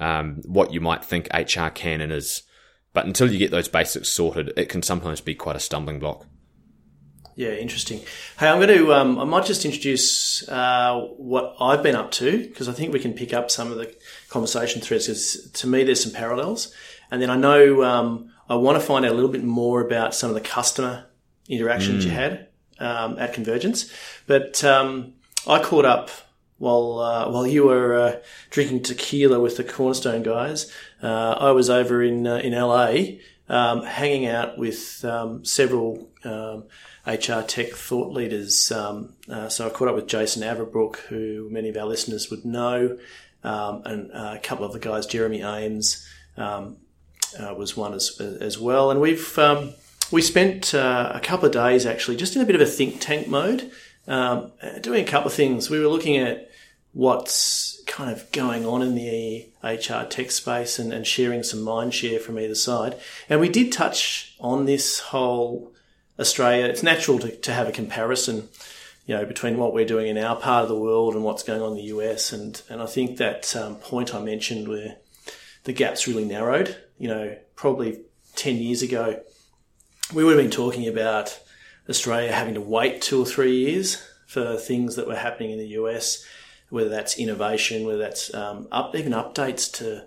um, 0.00 0.42
what 0.44 0.72
you 0.72 0.80
might 0.80 1.04
think 1.04 1.28
HR 1.32 1.68
can 1.68 2.00
and 2.00 2.12
is. 2.12 2.42
But 2.92 3.06
until 3.06 3.30
you 3.30 3.38
get 3.38 3.50
those 3.50 3.68
basics 3.68 4.10
sorted, 4.10 4.52
it 4.56 4.68
can 4.68 4.82
sometimes 4.82 5.20
be 5.20 5.34
quite 5.34 5.56
a 5.56 5.60
stumbling 5.60 5.98
block. 5.98 6.26
Yeah, 7.34 7.52
interesting. 7.52 8.00
Hey, 8.38 8.48
I'm 8.48 8.60
going 8.60 8.76
to. 8.76 8.92
Um, 8.92 9.18
I 9.18 9.24
might 9.24 9.46
just 9.46 9.64
introduce 9.64 10.46
uh, 10.48 11.00
what 11.16 11.56
I've 11.58 11.82
been 11.82 11.96
up 11.96 12.10
to 12.12 12.46
because 12.46 12.68
I 12.68 12.72
think 12.72 12.92
we 12.92 13.00
can 13.00 13.14
pick 13.14 13.32
up 13.32 13.50
some 13.50 13.72
of 13.72 13.78
the 13.78 13.94
conversation 14.28 14.82
threads. 14.82 15.06
Because 15.06 15.50
to 15.52 15.66
me, 15.66 15.82
there's 15.82 16.02
some 16.02 16.12
parallels, 16.12 16.74
and 17.10 17.22
then 17.22 17.30
I 17.30 17.36
know 17.36 17.82
um, 17.82 18.30
I 18.50 18.56
want 18.56 18.78
to 18.78 18.86
find 18.86 19.06
out 19.06 19.12
a 19.12 19.14
little 19.14 19.30
bit 19.30 19.44
more 19.44 19.80
about 19.80 20.14
some 20.14 20.28
of 20.28 20.34
the 20.34 20.42
customer 20.42 21.06
interactions 21.48 22.04
mm. 22.04 22.08
you 22.08 22.14
had 22.14 22.48
um, 22.78 23.18
at 23.18 23.32
Convergence. 23.32 23.90
But 24.26 24.62
um, 24.62 25.14
I 25.46 25.62
caught 25.62 25.84
up 25.84 26.10
while 26.62 27.00
uh, 27.00 27.28
while 27.28 27.46
you 27.46 27.64
were 27.64 27.94
uh, 27.96 28.16
drinking 28.50 28.84
tequila 28.84 29.40
with 29.40 29.56
the 29.56 29.64
Cornerstone 29.64 30.22
guys. 30.22 30.72
Uh, 31.02 31.32
I 31.32 31.50
was 31.50 31.68
over 31.68 32.02
in 32.02 32.26
uh, 32.26 32.36
in 32.36 32.52
LA, 32.52 33.18
um, 33.48 33.82
hanging 33.82 34.26
out 34.26 34.58
with 34.58 35.04
um, 35.04 35.44
several 35.44 36.08
um, 36.22 36.64
HR 37.04 37.42
tech 37.42 37.70
thought 37.72 38.12
leaders. 38.12 38.70
Um, 38.70 39.14
uh, 39.28 39.48
so 39.48 39.66
I 39.66 39.70
caught 39.70 39.88
up 39.88 39.96
with 39.96 40.06
Jason 40.06 40.44
Averbook, 40.44 40.98
who 41.08 41.48
many 41.50 41.68
of 41.68 41.76
our 41.76 41.86
listeners 41.86 42.30
would 42.30 42.44
know, 42.44 42.96
um, 43.42 43.82
and 43.84 44.12
uh, 44.12 44.34
a 44.36 44.40
couple 44.40 44.64
of 44.64 44.72
the 44.72 44.78
guys, 44.78 45.06
Jeremy 45.06 45.42
Ames. 45.42 46.06
Um, 46.36 46.76
was 47.56 47.76
one 47.76 47.94
as 47.94 48.20
as 48.20 48.58
well, 48.58 48.90
and 48.90 49.00
we've 49.00 49.38
we 50.10 50.20
spent 50.20 50.74
a 50.74 51.20
couple 51.22 51.46
of 51.46 51.52
days 51.52 51.86
actually 51.86 52.16
just 52.18 52.36
in 52.36 52.42
a 52.42 52.44
bit 52.44 52.54
of 52.54 52.60
a 52.60 52.66
think 52.66 53.00
tank 53.00 53.26
mode, 53.26 53.72
doing 54.06 55.04
a 55.04 55.10
couple 55.10 55.28
of 55.28 55.34
things. 55.34 55.70
We 55.70 55.80
were 55.80 55.88
looking 55.88 56.16
at 56.16 56.50
what's 56.92 57.82
kind 57.86 58.10
of 58.10 58.30
going 58.32 58.66
on 58.66 58.82
in 58.82 58.94
the 58.94 59.48
HR 59.62 60.04
tech 60.08 60.30
space 60.30 60.78
and, 60.78 60.92
and 60.92 61.06
sharing 61.06 61.42
some 61.42 61.62
mind 61.62 61.94
share 61.94 62.18
from 62.18 62.38
either 62.38 62.54
side. 62.54 62.98
And 63.28 63.40
we 63.40 63.48
did 63.48 63.72
touch 63.72 64.34
on 64.40 64.66
this 64.66 65.00
whole 65.00 65.72
Australia. 66.18 66.66
It's 66.66 66.82
natural 66.82 67.18
to, 67.20 67.34
to 67.34 67.52
have 67.52 67.68
a 67.68 67.72
comparison, 67.72 68.48
you 69.06 69.16
know, 69.16 69.24
between 69.24 69.56
what 69.58 69.72
we're 69.72 69.86
doing 69.86 70.08
in 70.08 70.18
our 70.18 70.36
part 70.36 70.64
of 70.64 70.68
the 70.68 70.78
world 70.78 71.14
and 71.14 71.24
what's 71.24 71.42
going 71.42 71.62
on 71.62 71.72
in 71.72 71.76
the 71.76 71.94
US. 71.94 72.32
And, 72.32 72.60
and 72.68 72.82
I 72.82 72.86
think 72.86 73.16
that 73.18 73.54
um, 73.56 73.76
point 73.76 74.14
I 74.14 74.20
mentioned 74.20 74.68
where 74.68 74.96
the 75.64 75.72
gap's 75.72 76.06
really 76.06 76.24
narrowed, 76.24 76.76
you 76.98 77.08
know, 77.08 77.36
probably 77.54 78.00
10 78.36 78.56
years 78.56 78.82
ago, 78.82 79.20
we 80.12 80.24
would 80.24 80.36
have 80.36 80.42
been 80.42 80.50
talking 80.50 80.88
about 80.88 81.38
Australia 81.88 82.32
having 82.32 82.54
to 82.54 82.60
wait 82.60 83.02
two 83.02 83.20
or 83.20 83.26
three 83.26 83.56
years 83.56 84.02
for 84.26 84.56
things 84.56 84.96
that 84.96 85.06
were 85.06 85.16
happening 85.16 85.50
in 85.50 85.58
the 85.58 85.68
US 85.68 86.24
whether 86.72 86.88
that's 86.88 87.18
innovation, 87.18 87.84
whether 87.84 87.98
that's 87.98 88.32
um, 88.32 88.66
up, 88.72 88.96
even 88.96 89.12
updates 89.12 89.70
to 89.74 90.06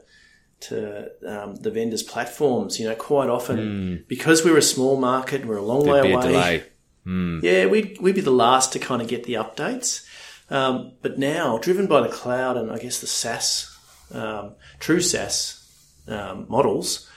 to 0.61 1.11
um, 1.27 1.55
the 1.57 1.69
vendors' 1.69 2.01
platforms. 2.01 2.79
You 2.79 2.89
know, 2.89 2.95
quite 2.95 3.29
often 3.29 3.57
mm. 3.57 4.07
because 4.07 4.43
we're 4.43 4.57
a 4.57 4.63
small 4.63 4.97
market, 4.97 5.45
we're 5.45 5.57
a 5.57 5.63
long 5.63 5.85
There'd 5.85 6.03
way 6.03 6.11
away. 6.11 6.63
Mm. 7.05 7.43
Yeah, 7.43 7.67
we'd 7.67 8.01
we'd 8.01 8.15
be 8.15 8.21
the 8.21 8.31
last 8.31 8.73
to 8.73 8.79
kind 8.79 8.99
of 8.99 9.07
get 9.07 9.25
the 9.25 9.35
updates. 9.35 10.07
Um, 10.49 10.93
but 11.03 11.19
now, 11.19 11.59
driven 11.59 11.85
by 11.85 12.01
the 12.01 12.09
cloud 12.09 12.57
and 12.57 12.71
I 12.71 12.79
guess 12.79 12.99
the 12.99 13.07
SaaS, 13.07 13.77
um, 14.11 14.55
true 14.79 15.01
SaaS 15.01 15.63
um, 16.07 16.47
models, 16.49 17.07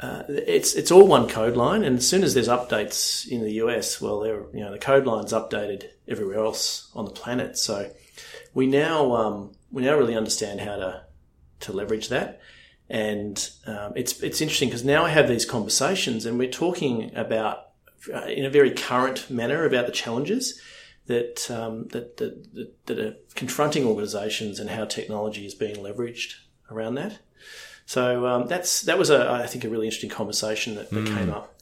uh, 0.00 0.24
it's 0.28 0.74
it's 0.74 0.90
all 0.90 1.06
one 1.06 1.28
code 1.28 1.56
line, 1.56 1.82
and 1.82 1.98
as 1.98 2.08
soon 2.08 2.22
as 2.22 2.34
there's 2.34 2.48
updates 2.48 3.26
in 3.26 3.42
the 3.42 3.52
US, 3.54 4.00
well, 4.00 4.26
you 4.52 4.60
know 4.60 4.70
the 4.70 4.78
code 4.78 5.06
line's 5.06 5.32
updated 5.32 5.84
everywhere 6.06 6.38
else 6.38 6.90
on 6.94 7.06
the 7.06 7.10
planet. 7.10 7.56
So 7.56 7.90
we 8.52 8.66
now 8.66 9.14
um, 9.14 9.52
we 9.72 9.82
now 9.82 9.96
really 9.96 10.16
understand 10.16 10.60
how 10.60 10.76
to 10.76 11.02
to 11.60 11.72
leverage 11.72 12.08
that, 12.10 12.40
and 12.90 13.48
um, 13.66 13.94
it's 13.96 14.20
it's 14.22 14.40
interesting 14.40 14.68
because 14.68 14.84
now 14.84 15.04
I 15.04 15.10
have 15.10 15.28
these 15.28 15.46
conversations 15.46 16.26
and 16.26 16.38
we're 16.38 16.50
talking 16.50 17.14
about 17.16 17.68
uh, 18.12 18.26
in 18.26 18.44
a 18.44 18.50
very 18.50 18.70
current 18.70 19.30
manner 19.30 19.64
about 19.64 19.86
the 19.86 19.92
challenges 19.92 20.60
that, 21.06 21.50
um, 21.50 21.86
that, 21.88 22.16
that 22.16 22.86
that 22.86 22.98
are 22.98 23.14
confronting 23.34 23.84
organisations 23.84 24.58
and 24.58 24.70
how 24.70 24.84
technology 24.84 25.46
is 25.46 25.54
being 25.54 25.76
leveraged 25.76 26.34
around 26.70 26.96
that. 26.96 27.18
So 27.86 28.26
um, 28.26 28.46
that's 28.46 28.82
that 28.82 28.98
was 28.98 29.10
a 29.10 29.30
I 29.30 29.46
think 29.46 29.64
a 29.64 29.68
really 29.68 29.86
interesting 29.86 30.10
conversation 30.10 30.74
that, 30.74 30.90
that 30.90 31.04
mm. 31.04 31.16
came 31.16 31.30
up. 31.30 31.54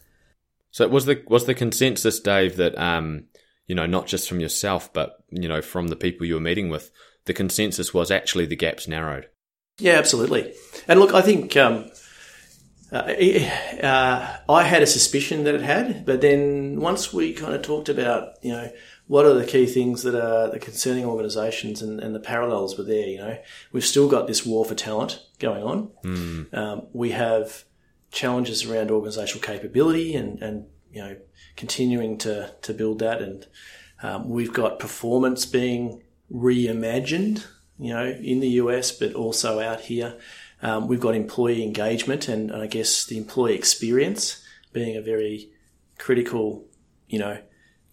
So 0.73 0.89
was 0.89 1.07
the 1.07 1.23
was 1.29 1.47
the 1.47 1.55
consensus, 1.55 2.19
Dave, 2.19 2.57
that 2.57 2.77
um, 2.77 3.27
you 3.67 3.75
know, 3.75 3.87
not 3.87 4.07
just 4.07 4.29
from 4.29 4.41
yourself, 4.41 4.93
but, 4.93 5.25
you 5.31 5.49
know, 5.49 5.63
from 5.63 5.89
the 5.89 5.97
people 5.97 6.27
you 6.27 6.35
were 6.35 6.41
meeting 6.41 6.69
with, 6.69 6.91
the 7.25 7.33
consensus 7.33 7.95
was 7.95 8.11
actually 8.11 8.47
the 8.47 8.57
gaps 8.57 8.87
narrowed. 8.87 9.29
Yeah, 9.79 9.95
absolutely. 9.95 10.55
And 10.87 11.01
look, 11.01 11.15
I 11.15 11.23
think 11.23 11.57
um, 11.57 11.91
uh, 12.93 12.97
uh, 12.97 14.37
I 14.49 14.63
had 14.63 14.83
a 14.83 14.87
suspicion 14.87 15.45
that 15.45 15.55
it 15.55 15.63
had, 15.63 16.05
but 16.05 16.21
then 16.21 16.79
once 16.81 17.13
we 17.13 17.33
kind 17.33 17.55
of 17.55 17.63
talked 17.63 17.89
about, 17.89 18.35
you 18.43 18.53
know, 18.53 18.71
what 19.07 19.27
are 19.27 19.35
the 19.35 19.45
key 19.45 19.67
things 19.67 20.03
that 20.03 20.15
are 20.15 20.51
the 20.51 20.59
concerning 20.59 21.05
organisations 21.05 21.83
and, 21.83 22.01
and, 22.01 22.15
the 22.15 22.21
parallels 22.21 22.79
were 22.79 22.85
there, 22.85 23.07
you 23.07 23.19
know, 23.19 23.39
we've 23.73 23.85
still 23.85 24.09
got 24.09 24.27
this 24.27 24.47
war 24.47 24.65
for 24.65 24.75
talent 24.75 25.23
going 25.39 25.63
on. 25.63 25.91
Mm. 26.05 26.55
Um, 26.55 26.87
we 26.93 27.11
have 27.11 27.65
challenges 28.11 28.65
around 28.65 28.89
organisational 28.89 29.43
capability 29.43 30.15
and, 30.15 30.43
and, 30.43 30.67
you 30.91 31.03
know, 31.03 31.17
continuing 31.57 32.17
to, 32.19 32.55
to 32.63 32.73
build 32.73 33.01
that. 33.01 33.21
And 33.21 33.47
um, 34.03 34.31
we've 34.31 34.53
got 34.53 34.79
performance 34.79 35.45
being 35.45 36.03
reimagined, 36.33 37.45
you 37.79 37.93
know, 37.93 38.07
in 38.07 38.41
the 38.41 38.49
US, 38.49 38.91
but 38.91 39.13
also 39.13 39.61
out 39.61 39.83
here. 39.83 40.19
Um, 40.63 40.89
we've 40.89 41.01
got 41.01 41.15
employee 41.15 41.63
engagement 41.63 42.27
and, 42.29 42.51
and 42.51 42.63
I 42.63 42.69
guess 42.69 43.05
the 43.05 43.19
employee 43.19 43.55
experience 43.55 44.43
being 44.73 44.97
a 44.97 45.03
very 45.03 45.51
critical, 45.99 46.65
you 47.07 47.19
know, 47.19 47.39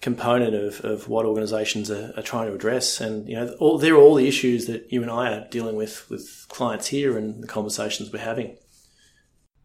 component 0.02 0.56
of, 0.56 0.84
of 0.84 1.08
what 1.08 1.26
organizations 1.26 1.92
are, 1.92 2.12
are, 2.18 2.24
trying 2.24 2.48
to 2.48 2.56
address. 2.56 3.00
And, 3.00 3.30
you 3.30 3.36
know, 3.36 3.56
all, 3.60 3.78
they're 3.78 3.96
all 3.96 4.16
the 4.16 4.28
issues 4.28 4.66
that 4.66 4.92
you 4.92 5.02
and 5.04 5.12
I 5.12 5.32
are 5.32 5.48
dealing 5.50 5.76
with 5.76 6.10
with 6.10 6.46
clients 6.50 6.88
here 6.88 7.18
and 7.18 7.44
the 7.44 7.48
conversations 7.48 8.12
we're 8.12 8.20
having. 8.20 8.58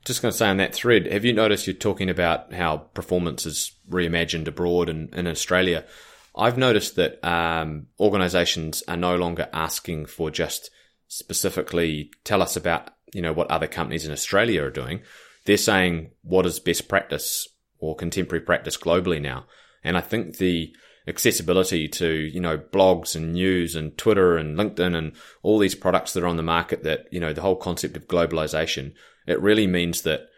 Just 0.05 0.23
going 0.23 0.31
to 0.31 0.38
say 0.38 0.49
on 0.49 0.59
that 0.59 0.75
thread, 0.75 1.07
have 1.07 1.25
you 1.25 1.33
noticed 1.33 1.66
you're 1.66 1.75
talking 1.75 2.11
about 2.11 2.52
how 2.52 2.76
performance 2.76 3.45
is 3.45 3.73
reimagined 3.90 4.47
abroad 4.47 4.88
and 4.88 5.12
in 5.14 5.26
Australia? 5.26 5.85
I've 6.37 6.59
noticed 6.59 6.97
that 6.97 7.25
um, 7.26 7.87
organisations 7.99 8.83
are 8.87 8.97
no 8.97 9.16
longer 9.16 9.49
asking 9.52 10.07
for 10.07 10.31
just 10.31 10.71
specifically 11.09 12.11
tell 12.25 12.43
us 12.43 12.57
about 12.57 12.90
you 13.14 13.23
know 13.23 13.33
what 13.33 13.50
other 13.50 13.66
companies 13.66 14.05
in 14.05 14.12
Australia 14.12 14.62
are 14.62 14.71
doing. 14.71 15.00
They're 15.47 15.57
saying 15.57 16.11
what 16.23 16.45
is 16.45 16.61
best 16.61 16.88
practice 16.88 17.49
or 17.78 17.97
contemporary 17.97 18.45
practice 18.45 18.76
globally 18.76 19.21
now, 19.21 19.47
and 19.87 19.97
I 19.97 20.00
think 20.00 20.37
the 20.37 20.75
accessibility 21.09 21.87
to 21.87 22.09
you 22.09 22.40
know 22.40 22.59
blogs 22.59 23.14
and 23.14 23.33
news 23.33 23.76
and 23.76 23.97
Twitter 23.97 24.37
and 24.37 24.59
LinkedIn 24.59 24.97
and 24.97 25.12
all 25.43 25.59
these 25.59 25.75
products 25.75 26.12
that 26.12 26.23
are 26.23 26.28
on 26.28 26.37
the 26.37 26.43
market 26.43 26.83
that 26.83 27.07
you 27.11 27.21
know 27.21 27.33
the 27.33 27.43
whole 27.43 27.57
concept 27.57 27.97
of 27.97 28.09
globalization 28.09 28.93
it 29.26 29.40
really 29.40 29.66
means 29.66 30.02
that 30.02 30.28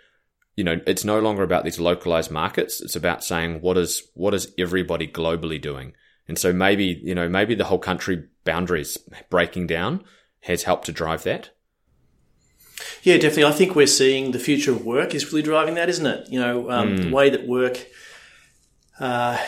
you 0.56 0.64
know 0.64 0.80
it's 0.86 1.04
no 1.04 1.20
longer 1.20 1.42
about 1.42 1.64
these 1.64 1.78
localized 1.78 2.30
markets. 2.30 2.80
It's 2.80 2.96
about 2.96 3.22
saying 3.22 3.60
what 3.60 3.78
is 3.78 4.02
what 4.14 4.34
is 4.34 4.52
everybody 4.58 5.06
globally 5.06 5.60
doing. 5.60 5.92
And 6.26 6.38
so 6.38 6.52
maybe 6.52 7.00
you 7.02 7.14
know 7.14 7.28
maybe 7.28 7.54
the 7.54 7.64
whole 7.64 7.78
country 7.78 8.24
boundaries 8.44 8.98
breaking 9.30 9.66
down 9.66 10.04
has 10.40 10.64
helped 10.64 10.86
to 10.86 10.92
drive 10.92 11.22
that. 11.24 11.50
Yeah, 13.02 13.14
definitely. 13.14 13.44
I 13.44 13.52
think 13.52 13.74
we're 13.74 13.86
seeing 13.86 14.30
the 14.30 14.38
future 14.38 14.70
of 14.70 14.84
work 14.84 15.14
is 15.14 15.32
really 15.32 15.42
driving 15.42 15.74
that, 15.74 15.88
isn't 15.88 16.06
it? 16.06 16.28
You 16.30 16.40
know, 16.40 16.70
um, 16.70 16.96
mm. 16.96 17.02
the 17.04 17.10
way 17.10 17.28
that 17.30 17.46
work 17.46 17.86
uh, 19.00 19.38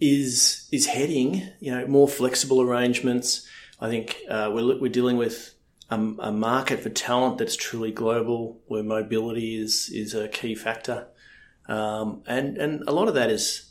is 0.00 0.68
is 0.72 0.86
heading. 0.86 1.48
You 1.60 1.72
know, 1.72 1.86
more 1.86 2.08
flexible 2.08 2.60
arrangements. 2.60 3.46
I 3.80 3.88
think 3.88 4.16
uh, 4.28 4.50
we're 4.52 4.80
we're 4.80 4.92
dealing 4.92 5.16
with 5.16 5.54
a, 5.90 5.96
a, 5.96 6.32
market 6.32 6.80
for 6.80 6.90
talent 6.90 7.38
that's 7.38 7.56
truly 7.56 7.90
global, 7.90 8.60
where 8.66 8.82
mobility 8.82 9.56
is 9.56 9.90
is 9.92 10.14
a 10.14 10.28
key 10.28 10.54
factor, 10.54 11.08
um, 11.66 12.22
and 12.26 12.58
and 12.58 12.82
a 12.86 12.92
lot 12.92 13.08
of 13.08 13.14
that 13.14 13.30
is, 13.30 13.70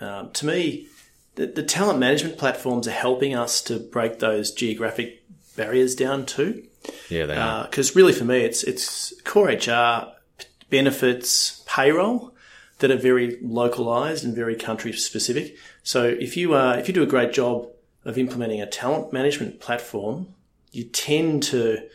um, 0.00 0.30
to 0.32 0.46
me, 0.46 0.86
the, 1.34 1.46
the, 1.46 1.62
talent 1.62 1.98
management 1.98 2.38
platforms 2.38 2.86
are 2.86 2.92
helping 2.92 3.34
us 3.34 3.60
to 3.62 3.78
break 3.78 4.18
those 4.18 4.52
geographic 4.52 5.24
barriers 5.56 5.94
down 5.94 6.26
too. 6.26 6.64
Yeah, 7.08 7.26
they 7.26 7.36
are. 7.36 7.64
Because 7.64 7.90
uh, 7.90 7.94
really, 7.96 8.12
for 8.12 8.24
me, 8.24 8.40
it's 8.40 8.62
it's 8.64 9.20
core 9.22 9.48
HR 9.48 10.12
benefits 10.70 11.62
payroll 11.66 12.34
that 12.78 12.90
are 12.90 12.96
very 12.96 13.38
localized 13.42 14.24
and 14.24 14.34
very 14.34 14.54
country 14.54 14.92
specific. 14.92 15.56
So 15.82 16.04
if 16.04 16.36
you 16.36 16.54
uh, 16.54 16.76
if 16.78 16.88
you 16.88 16.94
do 16.94 17.02
a 17.02 17.06
great 17.06 17.32
job 17.32 17.68
of 18.04 18.16
implementing 18.16 18.60
a 18.60 18.66
talent 18.66 19.12
management 19.12 19.60
platform 19.60 20.34
you 20.72 20.84
tend 20.84 21.42
to 21.44 21.88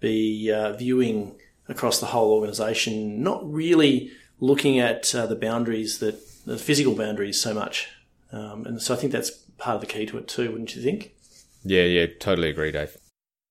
be 0.00 0.52
uh, 0.52 0.72
viewing 0.74 1.36
across 1.68 2.00
the 2.00 2.06
whole 2.06 2.32
organization, 2.32 3.22
not 3.22 3.40
really 3.50 4.10
looking 4.40 4.78
at 4.78 5.14
uh, 5.14 5.26
the 5.26 5.36
boundaries 5.36 5.98
that 5.98 6.20
the 6.44 6.58
physical 6.58 6.94
boundaries 6.94 7.40
so 7.40 7.52
much. 7.52 7.88
Um, 8.32 8.64
and 8.66 8.80
so 8.80 8.94
I 8.94 8.96
think 8.96 9.12
that's 9.12 9.30
part 9.58 9.76
of 9.76 9.80
the 9.80 9.86
key 9.86 10.06
to 10.06 10.18
it 10.18 10.28
too, 10.28 10.50
wouldn't 10.50 10.74
you 10.74 10.82
think? 10.82 11.14
Yeah, 11.64 11.84
yeah, 11.84 12.06
totally 12.20 12.50
agree, 12.50 12.72
Dave. 12.72 12.96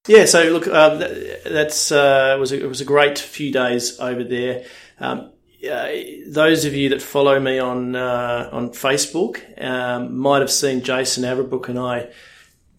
Yeah, 0.08 0.26
so 0.26 0.44
look, 0.44 0.68
um, 0.68 1.00
that, 1.00 1.44
that's 1.44 1.92
uh, 1.92 2.38
was 2.40 2.52
a, 2.52 2.64
it 2.64 2.68
was 2.68 2.80
a 2.80 2.86
great 2.86 3.20
few 3.20 3.52
days 3.52 4.00
over 4.00 4.24
there. 4.24 4.66
Um, 5.00 5.32
uh, 5.64 5.88
those 6.28 6.66
of 6.66 6.74
you 6.74 6.90
that 6.90 7.02
follow 7.02 7.40
me 7.40 7.60
on 7.60 7.96
uh, 7.96 8.50
on 8.52 8.70
Facebook 8.70 9.42
um, 9.62 10.18
might 10.18 10.40
have 10.40 10.52
seen 10.52 10.82
Jason 10.82 11.24
Averbook 11.24 11.68
and 11.70 11.80
I 11.80 12.10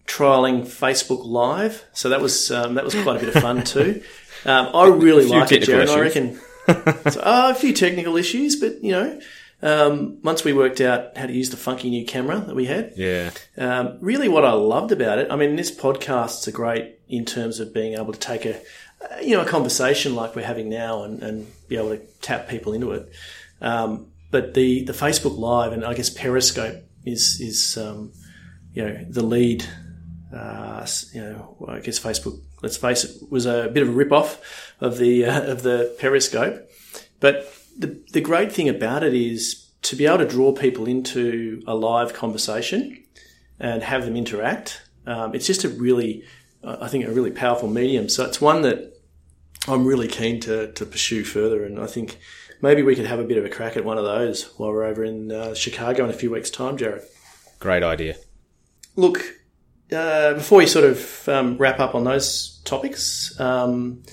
trialing 0.05 0.61
Facebook 0.61 1.25
Live. 1.25 1.85
So 1.93 2.09
that 2.09 2.21
was 2.21 2.51
um, 2.51 2.75
that 2.75 2.83
was 2.83 2.95
quite 2.95 3.17
a 3.17 3.19
bit 3.25 3.35
of 3.35 3.41
fun 3.41 3.63
too. 3.63 4.01
Um, 4.45 4.69
I 4.73 4.87
really 4.87 5.25
like 5.25 5.51
it, 5.51 5.63
Jared. 5.63 5.89
I 5.89 5.99
reckon 5.99 6.35
so, 6.67 7.21
uh, 7.21 7.51
a 7.51 7.55
few 7.55 7.73
technical 7.73 8.15
issues, 8.15 8.55
but 8.55 8.83
you 8.83 8.91
know, 8.91 9.19
um, 9.61 10.19
once 10.23 10.43
we 10.43 10.53
worked 10.53 10.79
out 10.79 11.17
how 11.17 11.25
to 11.25 11.33
use 11.33 11.49
the 11.49 11.57
funky 11.57 11.89
new 11.89 12.05
camera 12.05 12.39
that 12.39 12.55
we 12.55 12.65
had, 12.65 12.93
yeah. 12.95 13.31
Um, 13.57 13.97
really, 13.99 14.29
what 14.29 14.45
I 14.45 14.53
loved 14.53 14.91
about 14.91 15.19
it, 15.19 15.29
I 15.29 15.35
mean, 15.35 15.55
this 15.55 15.75
podcast's 15.75 16.47
are 16.47 16.51
great 16.51 16.99
in 17.09 17.25
terms 17.25 17.59
of 17.59 17.73
being 17.73 17.93
able 17.93 18.13
to 18.13 18.19
take 18.19 18.45
a, 18.45 18.61
you 19.21 19.35
know, 19.35 19.41
a 19.41 19.45
conversation 19.45 20.15
like 20.15 20.35
we're 20.35 20.45
having 20.45 20.69
now 20.69 21.03
and, 21.03 21.21
and 21.23 21.67
be 21.67 21.77
able 21.77 21.89
to 21.89 22.01
tap 22.21 22.47
people 22.47 22.73
into 22.73 22.91
it. 22.91 23.11
Um, 23.61 24.07
but 24.31 24.53
the, 24.53 24.83
the 24.83 24.93
Facebook 24.93 25.37
Live 25.37 25.73
and 25.73 25.83
I 25.83 25.93
guess 25.93 26.09
Periscope 26.09 26.83
is 27.05 27.39
is 27.39 27.77
um, 27.77 28.11
you 28.73 28.83
know 28.83 29.05
the 29.09 29.23
lead. 29.23 29.65
Uh, 30.33 30.85
you 31.11 31.21
know, 31.21 31.65
I 31.67 31.79
guess 31.79 31.99
Facebook. 31.99 32.39
Let's 32.61 32.77
face 32.77 33.03
it, 33.05 33.31
was 33.31 33.45
a 33.45 33.69
bit 33.73 33.83
of 33.83 33.89
a 33.89 33.91
rip 33.91 34.11
off 34.11 34.75
of 34.79 34.97
the 34.97 35.25
uh, 35.25 35.41
of 35.51 35.63
the 35.63 35.95
Periscope. 35.99 36.69
But 37.19 37.51
the 37.77 37.99
the 38.11 38.21
great 38.21 38.51
thing 38.51 38.69
about 38.69 39.03
it 39.03 39.13
is 39.13 39.65
to 39.81 39.95
be 39.95 40.05
able 40.05 40.19
to 40.19 40.27
draw 40.27 40.51
people 40.51 40.85
into 40.85 41.63
a 41.65 41.73
live 41.73 42.13
conversation 42.13 43.03
and 43.59 43.81
have 43.83 44.05
them 44.05 44.15
interact. 44.15 44.81
Um, 45.05 45.33
it's 45.33 45.47
just 45.47 45.63
a 45.63 45.69
really, 45.69 46.23
I 46.63 46.87
think, 46.87 47.05
a 47.05 47.11
really 47.11 47.31
powerful 47.31 47.69
medium. 47.69 48.09
So 48.09 48.25
it's 48.25 48.41
one 48.41 48.61
that 48.63 48.93
I'm 49.67 49.85
really 49.85 50.07
keen 50.07 50.39
to, 50.41 50.71
to 50.73 50.85
pursue 50.85 51.23
further. 51.23 51.63
And 51.63 51.79
I 51.79 51.87
think 51.87 52.17
maybe 52.61 52.81
we 52.81 52.95
could 52.95 53.05
have 53.05 53.19
a 53.19 53.23
bit 53.23 53.37
of 53.37 53.45
a 53.45 53.49
crack 53.49 53.77
at 53.77 53.85
one 53.85 53.97
of 53.97 54.05
those 54.05 54.43
while 54.57 54.71
we're 54.71 54.83
over 54.83 55.03
in 55.03 55.31
uh, 55.31 55.53
Chicago 55.53 56.03
in 56.03 56.09
a 56.09 56.13
few 56.13 56.31
weeks' 56.31 56.49
time, 56.49 56.77
Jared. 56.77 57.03
Great 57.59 57.83
idea. 57.83 58.15
Look, 58.95 59.23
uh, 59.91 60.33
before 60.33 60.59
we 60.59 60.65
sort 60.65 60.85
of 60.85 61.29
um, 61.29 61.57
wrap 61.57 61.79
up 61.79 61.95
on 61.95 62.03
those 62.03 62.61
topics, 62.65 63.39
um, 63.39 64.03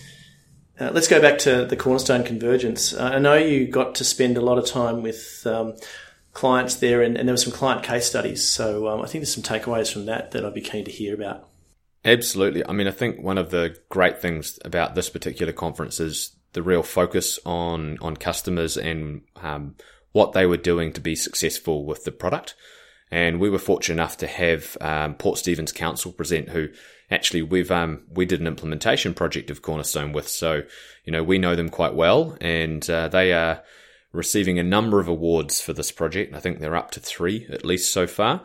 uh, 0.78 0.90
let's 0.92 1.08
go 1.08 1.20
back 1.20 1.38
to 1.38 1.64
the 1.64 1.76
Cornerstone 1.76 2.24
Convergence. 2.24 2.92
Uh, 2.92 3.10
I 3.14 3.18
know 3.18 3.34
you 3.34 3.66
got 3.66 3.94
to 3.96 4.04
spend 4.04 4.36
a 4.36 4.42
lot 4.42 4.58
of 4.58 4.66
time 4.66 5.02
with 5.02 5.46
um, 5.46 5.74
clients 6.32 6.76
there, 6.76 7.02
and, 7.02 7.16
and, 7.16 7.26
there 7.26 7.32
were 7.32 7.38
some 7.38 7.52
client 7.52 7.82
case 7.82 8.06
studies. 8.06 8.46
So 8.46 8.88
um, 8.88 9.00
I 9.00 9.06
think 9.06 9.22
there's 9.22 9.34
some 9.34 9.42
takeaways 9.42 9.90
from 9.90 10.06
that 10.06 10.32
that 10.32 10.44
I'd 10.44 10.54
be 10.54 10.60
keen 10.60 10.84
to 10.84 10.90
hear 10.90 11.14
about. 11.14 11.48
Absolutely. 12.06 12.64
I 12.64 12.72
mean, 12.72 12.86
I 12.86 12.92
think 12.92 13.20
one 13.20 13.36
of 13.36 13.50
the 13.50 13.76
great 13.88 14.22
things 14.22 14.60
about 14.64 14.94
this 14.94 15.10
particular 15.10 15.52
conference 15.52 15.98
is 15.98 16.36
the 16.52 16.62
real 16.62 16.84
focus 16.84 17.40
on 17.44 17.98
on 18.00 18.16
customers 18.16 18.76
and 18.76 19.22
um, 19.42 19.74
what 20.12 20.32
they 20.32 20.46
were 20.46 20.56
doing 20.56 20.92
to 20.92 21.00
be 21.00 21.16
successful 21.16 21.84
with 21.84 22.04
the 22.04 22.12
product. 22.12 22.54
And 23.10 23.40
we 23.40 23.50
were 23.50 23.58
fortunate 23.58 23.96
enough 23.96 24.16
to 24.18 24.28
have 24.28 24.76
um, 24.80 25.14
Port 25.14 25.38
Stephens 25.38 25.72
Council 25.72 26.12
present, 26.12 26.48
who 26.48 26.68
actually 27.10 27.42
we've 27.42 27.72
um, 27.72 28.04
we 28.08 28.24
did 28.24 28.40
an 28.40 28.46
implementation 28.46 29.12
project 29.12 29.50
of 29.50 29.62
Cornerstone 29.62 30.12
with. 30.12 30.28
So 30.28 30.62
you 31.04 31.12
know 31.12 31.24
we 31.24 31.38
know 31.38 31.56
them 31.56 31.70
quite 31.70 31.94
well, 31.94 32.38
and 32.40 32.88
uh, 32.88 33.08
they 33.08 33.32
are 33.32 33.64
receiving 34.12 34.60
a 34.60 34.64
number 34.64 35.00
of 35.00 35.08
awards 35.08 35.60
for 35.60 35.72
this 35.72 35.90
project. 35.90 36.34
I 36.36 36.40
think 36.40 36.60
they're 36.60 36.76
up 36.76 36.92
to 36.92 37.00
three 37.00 37.48
at 37.50 37.64
least 37.64 37.92
so 37.92 38.06
far. 38.06 38.44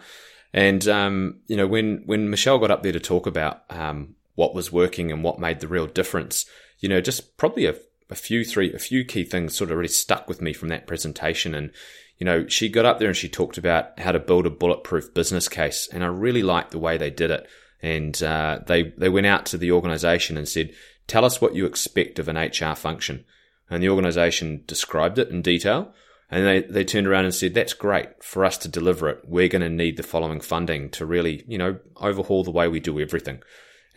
And 0.54 0.88
um, 0.88 1.40
you 1.48 1.56
know, 1.56 1.68
when 1.68 2.04
when 2.06 2.30
Michelle 2.30 2.60
got 2.60 2.72
up 2.72 2.84
there 2.84 2.92
to 2.92 3.00
talk 3.00 3.26
about 3.26 3.64
um, 3.70 4.16
what 4.36 4.54
was 4.54 4.72
working 4.72 5.12
and 5.12 5.24
what 5.24 5.40
made 5.40 5.60
the 5.60 5.68
real 5.68 5.88
difference, 5.88 6.46
you 6.80 6.90
know, 6.90 7.02
just 7.02 7.38
probably 7.38 7.66
a, 7.66 7.76
a 8.10 8.16
few 8.16 8.44
three 8.44 8.74
a 8.74 8.80
few 8.80 9.06
key 9.06 9.24
things 9.24 9.56
sort 9.56 9.72
of 9.72 9.78
really 9.78 9.88
stuck 9.88 10.28
with 10.28 10.42
me 10.42 10.54
from 10.54 10.70
that 10.70 10.88
presentation. 10.88 11.56
And 11.56 11.72
you 12.18 12.26
know, 12.26 12.48
she 12.48 12.70
got 12.70 12.86
up 12.86 13.00
there 13.00 13.08
and 13.08 13.18
she 13.18 13.30
talked 13.30 13.58
about 13.58 13.98
how 14.00 14.12
to 14.12 14.20
build 14.20 14.46
a 14.46 14.52
bulletproof 14.52 15.14
business 15.14 15.48
case, 15.48 15.88
and 15.92 16.04
I 16.04 16.08
really 16.08 16.44
liked 16.44 16.72
the 16.72 16.80
way 16.80 16.98
they 16.98 17.10
did 17.10 17.32
it. 17.32 17.48
And 17.82 18.22
uh, 18.22 18.60
they 18.68 18.94
they 18.98 19.10
went 19.10 19.28
out 19.28 19.46
to 19.48 19.58
the 19.58 19.72
organisation 19.72 20.38
and 20.38 20.48
said, 20.48 20.74
"Tell 21.08 21.24
us 21.24 21.40
what 21.40 21.56
you 21.56 21.66
expect 21.66 22.20
of 22.20 22.28
an 22.28 22.38
HR 22.38 22.76
function." 22.76 23.26
And 23.70 23.82
the 23.82 23.90
organisation 23.90 24.64
described 24.68 25.18
it 25.18 25.30
in 25.30 25.42
detail. 25.42 25.94
And 26.32 26.48
they, 26.48 26.62
they 26.62 26.86
turned 26.86 27.08
around 27.08 27.26
and 27.26 27.36
said, 27.36 27.54
that's 27.54 27.74
great 27.74 28.24
for 28.24 28.46
us 28.46 28.58
to 28.60 28.70
deliver 28.70 29.10
it. 29.10 29.20
We're 29.28 29.50
going 29.50 29.64
to 29.64 29.70
need 29.70 29.98
the 29.98 30.04
following 30.04 30.40
funding 30.40 30.90
to 30.92 31.06
really, 31.06 31.44
you 31.46 31.58
know, 31.58 31.80
overhaul 31.98 32.46
the 32.46 32.52
way 32.52 32.70
we 32.70 32.80
do 32.80 33.02
everything. 33.02 33.44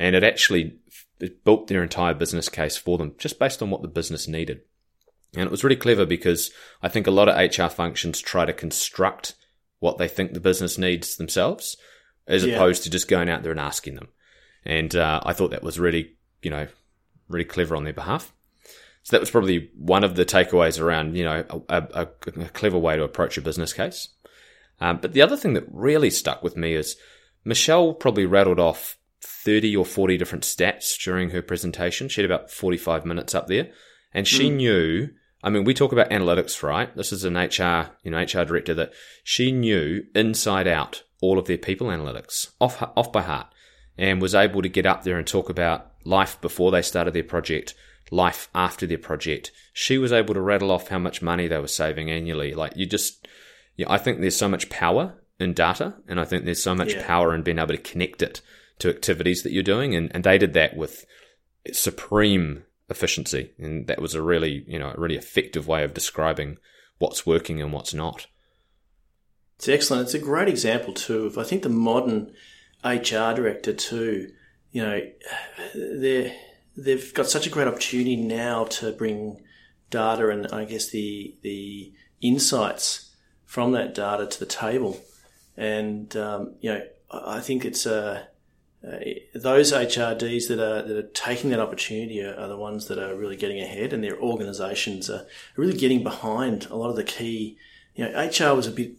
And 0.01 0.17
it 0.17 0.25
actually 0.25 0.79
it 1.21 1.45
built 1.45 1.69
their 1.69 1.83
entire 1.83 2.13
business 2.13 2.49
case 2.49 2.77
for 2.77 2.99
them 2.99 3.15
just 3.19 3.39
based 3.39 3.63
on 3.63 3.71
what 3.71 3.83
the 3.83 3.89
business 3.89 4.27
needed. 4.27 4.63
And 5.37 5.45
it 5.45 5.51
was 5.51 5.63
really 5.63 5.77
clever 5.77 6.05
because 6.05 6.51
I 6.83 6.89
think 6.89 7.07
a 7.07 7.13
lot 7.13 7.29
of 7.29 7.37
HR 7.37 7.73
functions 7.73 8.21
try 8.21 8.45
to 8.45 8.53
construct 8.53 9.37
what 9.79 9.99
they 9.99 10.09
think 10.09 10.33
the 10.33 10.41
business 10.41 10.77
needs 10.77 11.17
themselves 11.17 11.77
as 12.27 12.45
yeah. 12.45 12.55
opposed 12.55 12.83
to 12.83 12.91
just 12.91 13.09
going 13.09 13.29
out 13.29 13.43
there 13.43 13.53
and 13.53 13.61
asking 13.61 13.95
them. 13.95 14.09
And 14.65 14.95
uh, 14.97 15.21
I 15.25 15.33
thought 15.33 15.51
that 15.51 15.63
was 15.63 15.79
really, 15.79 16.17
you 16.43 16.51
know, 16.51 16.67
really 17.29 17.45
clever 17.45 17.77
on 17.77 17.85
their 17.85 17.93
behalf. 17.93 18.33
So 19.05 19.17
that 19.17 19.21
was 19.21 19.31
probably 19.31 19.71
one 19.77 20.03
of 20.03 20.17
the 20.17 20.25
takeaways 20.25 20.81
around, 20.81 21.17
you 21.17 21.25
know, 21.25 21.45
a, 21.69 21.83
a, 21.95 22.03
a 22.03 22.07
clever 22.49 22.79
way 22.79 22.97
to 22.97 23.05
approach 23.05 23.37
a 23.37 23.43
business 23.43 23.73
case. 23.73 24.09
Um, 24.81 24.99
but 25.01 25.13
the 25.13 25.23
other 25.23 25.37
thing 25.37 25.53
that 25.55 25.65
really 25.71 26.11
stuck 26.11 26.43
with 26.43 26.57
me 26.57 26.75
is 26.75 26.97
Michelle 27.45 27.93
probably 27.93 28.25
rattled 28.25 28.59
off 28.59 28.97
30 29.21 29.77
or 29.77 29.85
40 29.85 30.17
different 30.17 30.45
stats 30.45 30.99
during 31.03 31.31
her 31.31 31.43
presentation. 31.43 32.09
She 32.09 32.23
had 32.23 32.31
about 32.31 32.51
45 32.51 33.05
minutes 33.05 33.35
up 33.35 33.47
there 33.47 33.71
and 34.13 34.27
she 34.27 34.49
mm. 34.49 34.57
knew, 34.57 35.09
I 35.43 35.51
mean, 35.51 35.65
we 35.65 35.75
talk 35.75 35.93
about 35.93 36.11
analytics, 36.11 36.63
right? 36.63 36.95
This 36.97 37.13
is 37.13 37.25
an 37.25 37.37
HR, 37.37 37.91
you 38.03 38.11
know, 38.11 38.23
HR 38.23 38.45
director 38.45 38.73
that 38.75 38.93
she 39.23 39.53
knew 39.53 40.05
inside 40.15 40.67
out 40.67 41.03
all 41.21 41.39
of 41.39 41.47
their 41.47 41.59
people 41.59 41.89
analytics 41.89 42.53
off, 42.59 42.83
off 42.97 43.13
by 43.13 43.23
heart 43.23 43.49
and 43.99 44.21
was 44.21 44.35
able 44.35 44.63
to 44.63 44.69
get 44.69 44.87
up 44.87 45.05
there 45.05 45.19
and 45.19 45.27
talk 45.27 45.51
about 45.51 45.93
life 46.05 46.41
before 46.41 46.71
they 46.71 46.83
started 46.83 47.15
their 47.15 47.23
project, 47.23 47.75
life 48.11 48.49
after 48.55 48.87
their 48.87 48.99
project. 48.99 49.51
She 49.73 49.99
was 49.99 50.13
able 50.13 50.35
to 50.35 50.41
rattle 50.41 50.71
off 50.71 50.89
how 50.89 50.99
much 50.99 51.23
money 51.23 51.49
they 51.49 51.59
were 51.59 51.69
saving 51.69 52.11
annually. 52.11 52.55
Like 52.55 52.77
you 52.77 52.87
just, 52.87 53.27
yeah, 53.77 53.87
I 53.89 53.99
think 53.99 54.21
there's 54.21 54.37
so 54.37 54.49
much 54.49 54.71
power 54.71 55.15
in 55.39 55.53
data, 55.53 55.95
and 56.07 56.21
I 56.21 56.25
think 56.25 56.45
there's 56.45 56.63
so 56.63 56.75
much 56.75 56.95
yeah. 56.95 57.07
power 57.07 57.35
in 57.35 57.43
being 57.43 57.59
able 57.59 57.69
to 57.69 57.79
connect 57.79 58.23
it 58.23 58.41
to 58.79 58.91
activities 58.91 59.43
that 59.43 59.53
you're 59.53 59.63
doing, 59.63 59.95
and, 59.95 60.11
and 60.15 60.25
they 60.25 60.39
did 60.39 60.53
that 60.55 60.77
with 60.77 61.05
supreme 61.73 62.65
efficiency, 62.89 63.53
and 63.59 63.87
that 63.87 64.01
was 64.01 64.15
a 64.15 64.23
really, 64.23 64.65
you 64.67 64.79
know, 64.79 64.93
a 64.95 65.01
really 65.01 65.17
effective 65.17 65.67
way 65.67 65.83
of 65.85 65.95
describing 65.95 66.59
what's 66.99 67.27
working 67.27 67.61
and 67.61 67.73
what's 67.73 67.95
not. 67.95 68.27
It's 69.57 69.69
excellent. 69.69 70.05
It's 70.05 70.15
a 70.15 70.19
great 70.19 70.49
example 70.49 70.93
too 70.93 71.27
of 71.27 71.39
I 71.39 71.45
think 71.45 71.63
the 71.63 71.69
modern 71.69 72.33
HR 72.85 73.33
director 73.35 73.73
too. 73.73 74.31
You 74.73 74.83
know, 74.83 75.01
they're 75.75 76.35
they've 76.77 77.13
got 77.15 77.29
such 77.29 77.47
a 77.47 77.51
great 77.51 77.69
opportunity 77.69 78.17
now 78.17 78.65
to 78.65 78.93
bring 78.93 79.43
data 79.91 80.29
and 80.29 80.47
I 80.49 80.65
guess 80.65 80.91
the 80.91 81.37
the 81.43 81.93
insights 82.21 83.15
from 83.45 83.73
that 83.73 83.95
data 83.95 84.27
to 84.27 84.41
the 84.41 84.47
table. 84.47 85.01
And 85.57 86.15
um, 86.17 86.55
you 86.61 86.73
know, 86.73 86.83
I 87.11 87.41
think 87.41 87.65
it's 87.65 87.87
uh, 87.87 88.25
uh, 88.87 88.99
those 89.35 89.73
HRDs 89.73 90.49
that 90.49 90.59
are 90.59 90.83
that 90.83 90.97
are 90.97 91.09
taking 91.09 91.51
that 91.51 91.61
opportunity 91.61 92.23
are, 92.23 92.35
are, 92.35 92.49
the 92.49 92.57
ones 92.57 92.89
that 92.89 92.99
are 92.99 93.15
really 93.15 93.37
getting 93.37 93.61
ahead, 93.61 93.93
and 93.93 94.03
their 94.03 94.19
organisations 94.19 95.09
are 95.09 95.27
really 95.57 95.77
getting 95.77 96.03
behind 96.03 96.67
a 96.67 96.77
lot 96.77 96.91
of 96.91 96.97
the 96.97 97.05
key. 97.05 97.57
You 97.95 98.09
know, 98.09 98.27
HR 98.27 98.57
was 98.57 98.67
a 98.67 98.73
bit. 98.73 98.95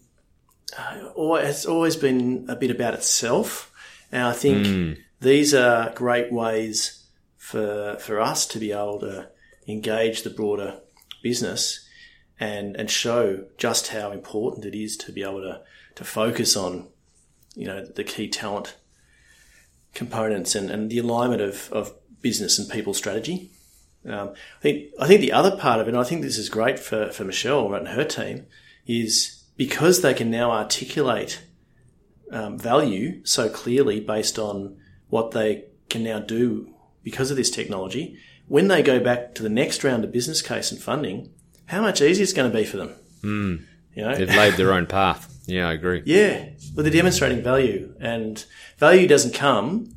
Uh, 0.78 1.34
it's 1.36 1.66
always 1.66 1.96
been 1.98 2.46
a 2.48 2.56
bit 2.56 2.72
about 2.72 2.94
itself, 2.94 3.72
and 4.12 4.24
I 4.24 4.34
think 4.34 4.66
mm. 4.66 4.98
these 5.20 5.54
are 5.54 5.94
great 5.94 6.32
ways 6.32 7.05
for 7.46 7.96
for 8.00 8.20
us 8.20 8.48
to 8.48 8.58
be 8.58 8.72
able 8.72 9.00
to 9.00 9.30
engage 9.68 10.24
the 10.24 10.32
broader 10.32 10.80
business 11.22 11.88
and 12.40 12.76
and 12.76 12.90
show 12.90 13.46
just 13.60 13.90
how 13.90 14.12
important 14.12 14.66
it 14.66 14.76
is 14.76 14.98
to 14.98 15.12
be 15.12 15.22
able 15.22 15.42
to 15.42 15.62
to 15.94 16.04
focus 16.04 16.58
on 16.58 16.88
you 17.54 17.68
know 17.68 17.86
the 17.86 18.04
key 18.04 18.28
talent 18.28 18.76
components 19.94 20.56
and, 20.56 20.72
and 20.72 20.90
the 20.90 20.98
alignment 20.98 21.40
of, 21.40 21.72
of 21.72 21.94
business 22.20 22.58
and 22.58 22.68
people 22.68 22.96
strategy. 22.96 23.52
Um, 24.10 24.30
I 24.58 24.62
think 24.62 24.90
I 25.00 25.06
think 25.06 25.22
the 25.22 25.32
other 25.32 25.56
part 25.56 25.80
of 25.80 25.88
it, 25.88 25.92
and 25.92 26.00
I 26.00 26.04
think 26.04 26.24
this 26.24 26.40
is 26.40 26.50
great 26.50 26.80
for, 26.80 27.12
for 27.12 27.26
Michelle 27.26 27.76
and 27.76 27.90
her 27.90 28.04
team, 28.04 28.48
is 28.88 29.44
because 29.56 30.02
they 30.02 30.16
can 30.16 30.32
now 30.32 30.52
articulate 30.52 31.44
um, 32.32 32.58
value 32.58 33.24
so 33.24 33.50
clearly 33.50 34.00
based 34.00 34.40
on 34.40 34.78
what 35.10 35.30
they 35.30 35.66
can 35.90 36.04
now 36.04 36.18
do 36.18 36.75
because 37.06 37.32
of 37.32 37.38
this 37.38 37.52
technology, 37.52 38.18
when 38.48 38.68
they 38.68 38.84
go 38.84 39.00
back 39.00 39.36
to 39.36 39.44
the 39.44 39.50
next 39.50 39.84
round 39.84 40.04
of 40.04 40.12
business 40.12 40.42
case 40.42 40.72
and 40.72 40.82
funding, 40.82 41.30
how 41.68 41.82
much 41.82 42.02
easier 42.02 42.24
it's 42.24 42.34
going 42.34 42.52
to 42.52 42.58
be 42.58 42.66
for 42.66 42.78
them. 42.78 42.96
Mm. 43.22 43.66
You 43.94 44.04
know? 44.04 44.16
They've 44.16 44.28
laid 44.28 44.56
their 44.56 44.74
own 44.74 44.88
path. 44.88 45.32
Yeah, 45.46 45.70
I 45.70 45.74
agree. 45.74 46.02
Yeah, 46.06 46.50
but 46.74 46.82
they're 46.82 46.92
demonstrating 46.92 47.44
value, 47.44 47.96
and 48.02 48.44
value 48.78 49.08
doesn't 49.08 49.36
come. 49.36 49.96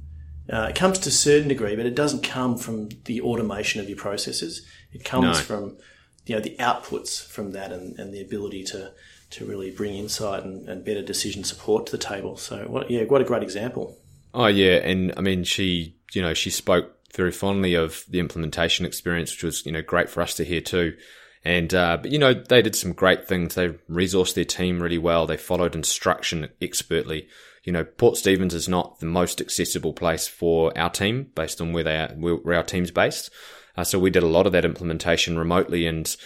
Uh, 0.52 0.68
it 0.70 0.76
comes 0.76 0.98
to 1.00 1.08
a 1.08 1.12
certain 1.12 1.48
degree, 1.48 1.74
but 1.74 1.86
it 1.86 1.94
doesn't 1.94 2.22
come 2.22 2.56
from 2.58 2.90
the 3.06 3.22
automation 3.22 3.80
of 3.80 3.88
your 3.88 3.96
processes. 3.96 4.66
It 4.92 5.04
comes 5.04 5.24
no. 5.24 5.34
from 5.34 5.78
you 6.26 6.34
know 6.34 6.40
the 6.42 6.56
outputs 6.58 7.26
from 7.26 7.52
that 7.52 7.72
and, 7.72 7.98
and 7.98 8.12
the 8.12 8.20
ability 8.20 8.64
to 8.64 8.92
to 9.30 9.44
really 9.46 9.70
bring 9.70 9.94
insight 9.94 10.44
and, 10.44 10.68
and 10.68 10.84
better 10.84 11.02
decision 11.02 11.44
support 11.44 11.86
to 11.86 11.92
the 11.92 11.98
table. 11.98 12.36
So 12.36 12.64
what, 12.66 12.90
yeah, 12.90 13.04
what 13.04 13.20
a 13.20 13.24
great 13.24 13.42
example. 13.42 13.98
Oh 14.34 14.46
yeah, 14.46 14.76
and 14.76 15.14
I 15.16 15.22
mean 15.22 15.44
she 15.44 15.96
you 16.12 16.20
know 16.20 16.34
she 16.34 16.50
spoke 16.50 16.97
very 17.14 17.32
fondly 17.32 17.74
of 17.74 18.04
the 18.08 18.20
implementation 18.20 18.84
experience, 18.84 19.32
which 19.32 19.44
was 19.44 19.66
you 19.66 19.72
know 19.72 19.82
great 19.82 20.10
for 20.10 20.22
us 20.22 20.34
to 20.34 20.44
hear 20.44 20.60
too. 20.60 20.96
And 21.44 21.72
uh, 21.72 21.98
but 22.02 22.10
you 22.10 22.18
know 22.18 22.34
they 22.34 22.62
did 22.62 22.76
some 22.76 22.92
great 22.92 23.26
things. 23.26 23.54
They 23.54 23.70
resourced 23.90 24.34
their 24.34 24.44
team 24.44 24.82
really 24.82 24.98
well. 24.98 25.26
They 25.26 25.36
followed 25.36 25.74
instruction 25.74 26.48
expertly. 26.60 27.28
You 27.64 27.72
know, 27.72 27.84
Port 27.84 28.16
Stephens 28.16 28.54
is 28.54 28.68
not 28.68 28.98
the 29.00 29.06
most 29.06 29.40
accessible 29.40 29.92
place 29.92 30.26
for 30.26 30.76
our 30.78 30.90
team 30.90 31.30
based 31.34 31.60
on 31.60 31.72
where 31.72 31.84
they 31.84 31.96
are, 31.96 32.08
where 32.08 32.56
our 32.56 32.62
team's 32.62 32.90
based. 32.90 33.30
Uh, 33.76 33.84
so 33.84 33.98
we 33.98 34.10
did 34.10 34.22
a 34.22 34.26
lot 34.26 34.46
of 34.46 34.52
that 34.52 34.64
implementation 34.64 35.38
remotely, 35.38 35.86
and 35.86 36.16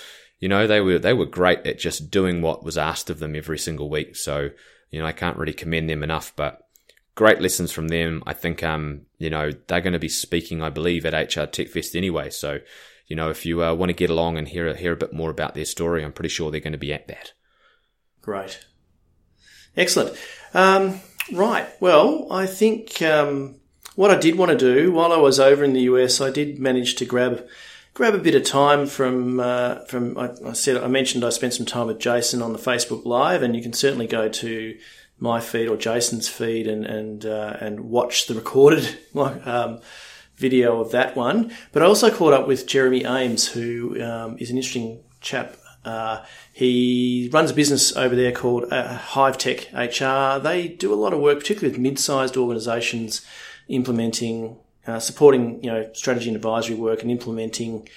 you 0.41 0.49
know 0.49 0.67
they 0.67 0.81
were 0.81 0.99
they 0.99 1.13
were 1.13 1.27
great 1.27 1.67
at 1.67 1.79
just 1.79 2.11
doing 2.11 2.43
what 2.43 2.65
was 2.65 2.79
asked 2.79 3.11
of 3.11 3.19
them 3.19 3.37
every 3.37 3.59
single 3.59 3.91
week. 3.91 4.17
So 4.17 4.51
you 4.91 4.99
know 4.99 5.07
I 5.07 5.13
can't 5.13 5.37
really 5.37 5.53
commend 5.53 5.91
them 5.91 6.03
enough, 6.03 6.33
but 6.35 6.62
great 7.15 7.41
lessons 7.41 7.73
from 7.73 7.89
them. 7.89 8.23
I 8.27 8.33
think 8.33 8.63
um 8.63 9.03
you 9.19 9.31
know 9.31 9.51
they're 9.67 9.81
going 9.81 9.93
to 9.93 9.99
be 9.99 10.09
speaking, 10.09 10.63
I 10.63 10.71
believe, 10.71 11.05
at 11.07 11.37
HR 11.37 11.47
Tech 11.47 11.69
Fest 11.69 11.95
anyway. 11.95 12.31
So 12.31 12.61
you 13.07 13.17
know 13.17 13.31
if 13.31 13.45
you 13.47 13.63
uh, 13.63 13.75
want 13.75 13.91
to 13.91 13.95
get 13.95 14.11
along 14.11 14.39
and 14.39 14.49
hear 14.49 14.75
hear 14.75 14.93
a 14.93 14.97
bit 14.97 15.13
more 15.13 15.31
about 15.31 15.55
their 15.55 15.65
story, 15.65 16.05
I'm 16.05 16.13
pretty 16.13 16.31
sure 16.31 16.51
they're 16.51 16.61
going 16.61 16.73
to 16.73 16.79
be 16.79 16.93
at 16.93 17.09
that. 17.09 17.33
Great, 18.21 18.65
excellent. 19.77 20.17
Um, 20.55 21.01
right. 21.33 21.69
Well, 21.81 22.29
I 22.31 22.47
think 22.47 23.03
um, 23.03 23.57
what 23.97 24.11
I 24.11 24.17
did 24.17 24.37
want 24.37 24.51
to 24.51 24.59
do 24.59 24.93
while 24.93 25.13
I 25.13 25.19
was 25.19 25.41
over 25.41 25.65
in 25.65 25.73
the 25.73 25.83
US, 25.83 26.21
I 26.21 26.31
did 26.31 26.59
manage 26.59 26.95
to 26.97 27.05
grab 27.05 27.47
grab 27.95 28.15
a 28.15 28.19
bit 28.19 28.35
of 28.35 28.45
time 28.45 28.87
from 28.87 29.41
uh, 29.41 29.85
from. 29.87 30.17
I, 30.19 30.31
I, 30.47 30.53
said 30.53 30.83
I 30.83 30.89
mentioned 30.89 31.25
I 31.25 31.31
spent 31.31 31.55
some 31.55 31.67
time 31.67 31.89
with 31.89 31.99
Jason 31.99 32.43
on 32.43 32.53
the 32.53 32.59
Facebook 32.59 33.05
Live, 33.05 33.43
and 33.43 33.55
you 33.55 33.63
can 33.63 33.73
certainly 33.73 34.07
go 34.07 34.29
to 34.29 34.79
my 35.23 35.41
feed 35.41 35.69
or 35.69 35.77
Jason's 35.77 36.29
feed 36.29 36.67
and 36.67 36.85
and 36.85 37.25
uh, 37.25 37.57
and 37.61 37.81
watch 37.81 38.27
the 38.27 38.35
recorded 38.35 38.99
um, 39.15 39.81
video 40.37 40.81
of 40.81 40.91
that 40.91 41.17
one. 41.17 41.53
But 41.71 41.83
I 41.83 41.87
also 41.87 42.11
caught 42.11 42.35
up 42.35 42.49
with 42.49 42.67
Jeremy 42.67 43.05
Ames, 43.05 43.47
who 43.47 44.03
um, 44.03 44.37
is 44.39 44.51
an 44.51 44.57
interesting 44.57 45.01
chap. 45.21 45.57
Uh, 45.85 46.25
he 46.53 47.31
runs 47.33 47.51
a 47.51 47.55
business 47.55 47.97
over 47.97 48.15
there 48.15 48.33
called 48.33 48.73
uh, 48.73 48.97
Hive 48.97 49.39
Tech 49.39 49.73
HR. 49.73 50.41
They 50.41 50.69
do 50.69 50.93
a 50.93 50.97
lot 50.97 51.13
of 51.13 51.21
work, 51.21 51.39
particularly 51.39 51.73
with 51.73 51.81
mid-sized 51.81 52.37
organisations 52.37 53.25
implementing, 53.69 54.59
uh, 54.87 55.01
supporting, 55.01 55.63
you 55.63 55.71
know, 55.71 55.91
strategy 55.93 56.29
and 56.29 56.37
advisory 56.37 56.77
work 56.77 57.03
and 57.03 57.11
implementing 57.11 57.89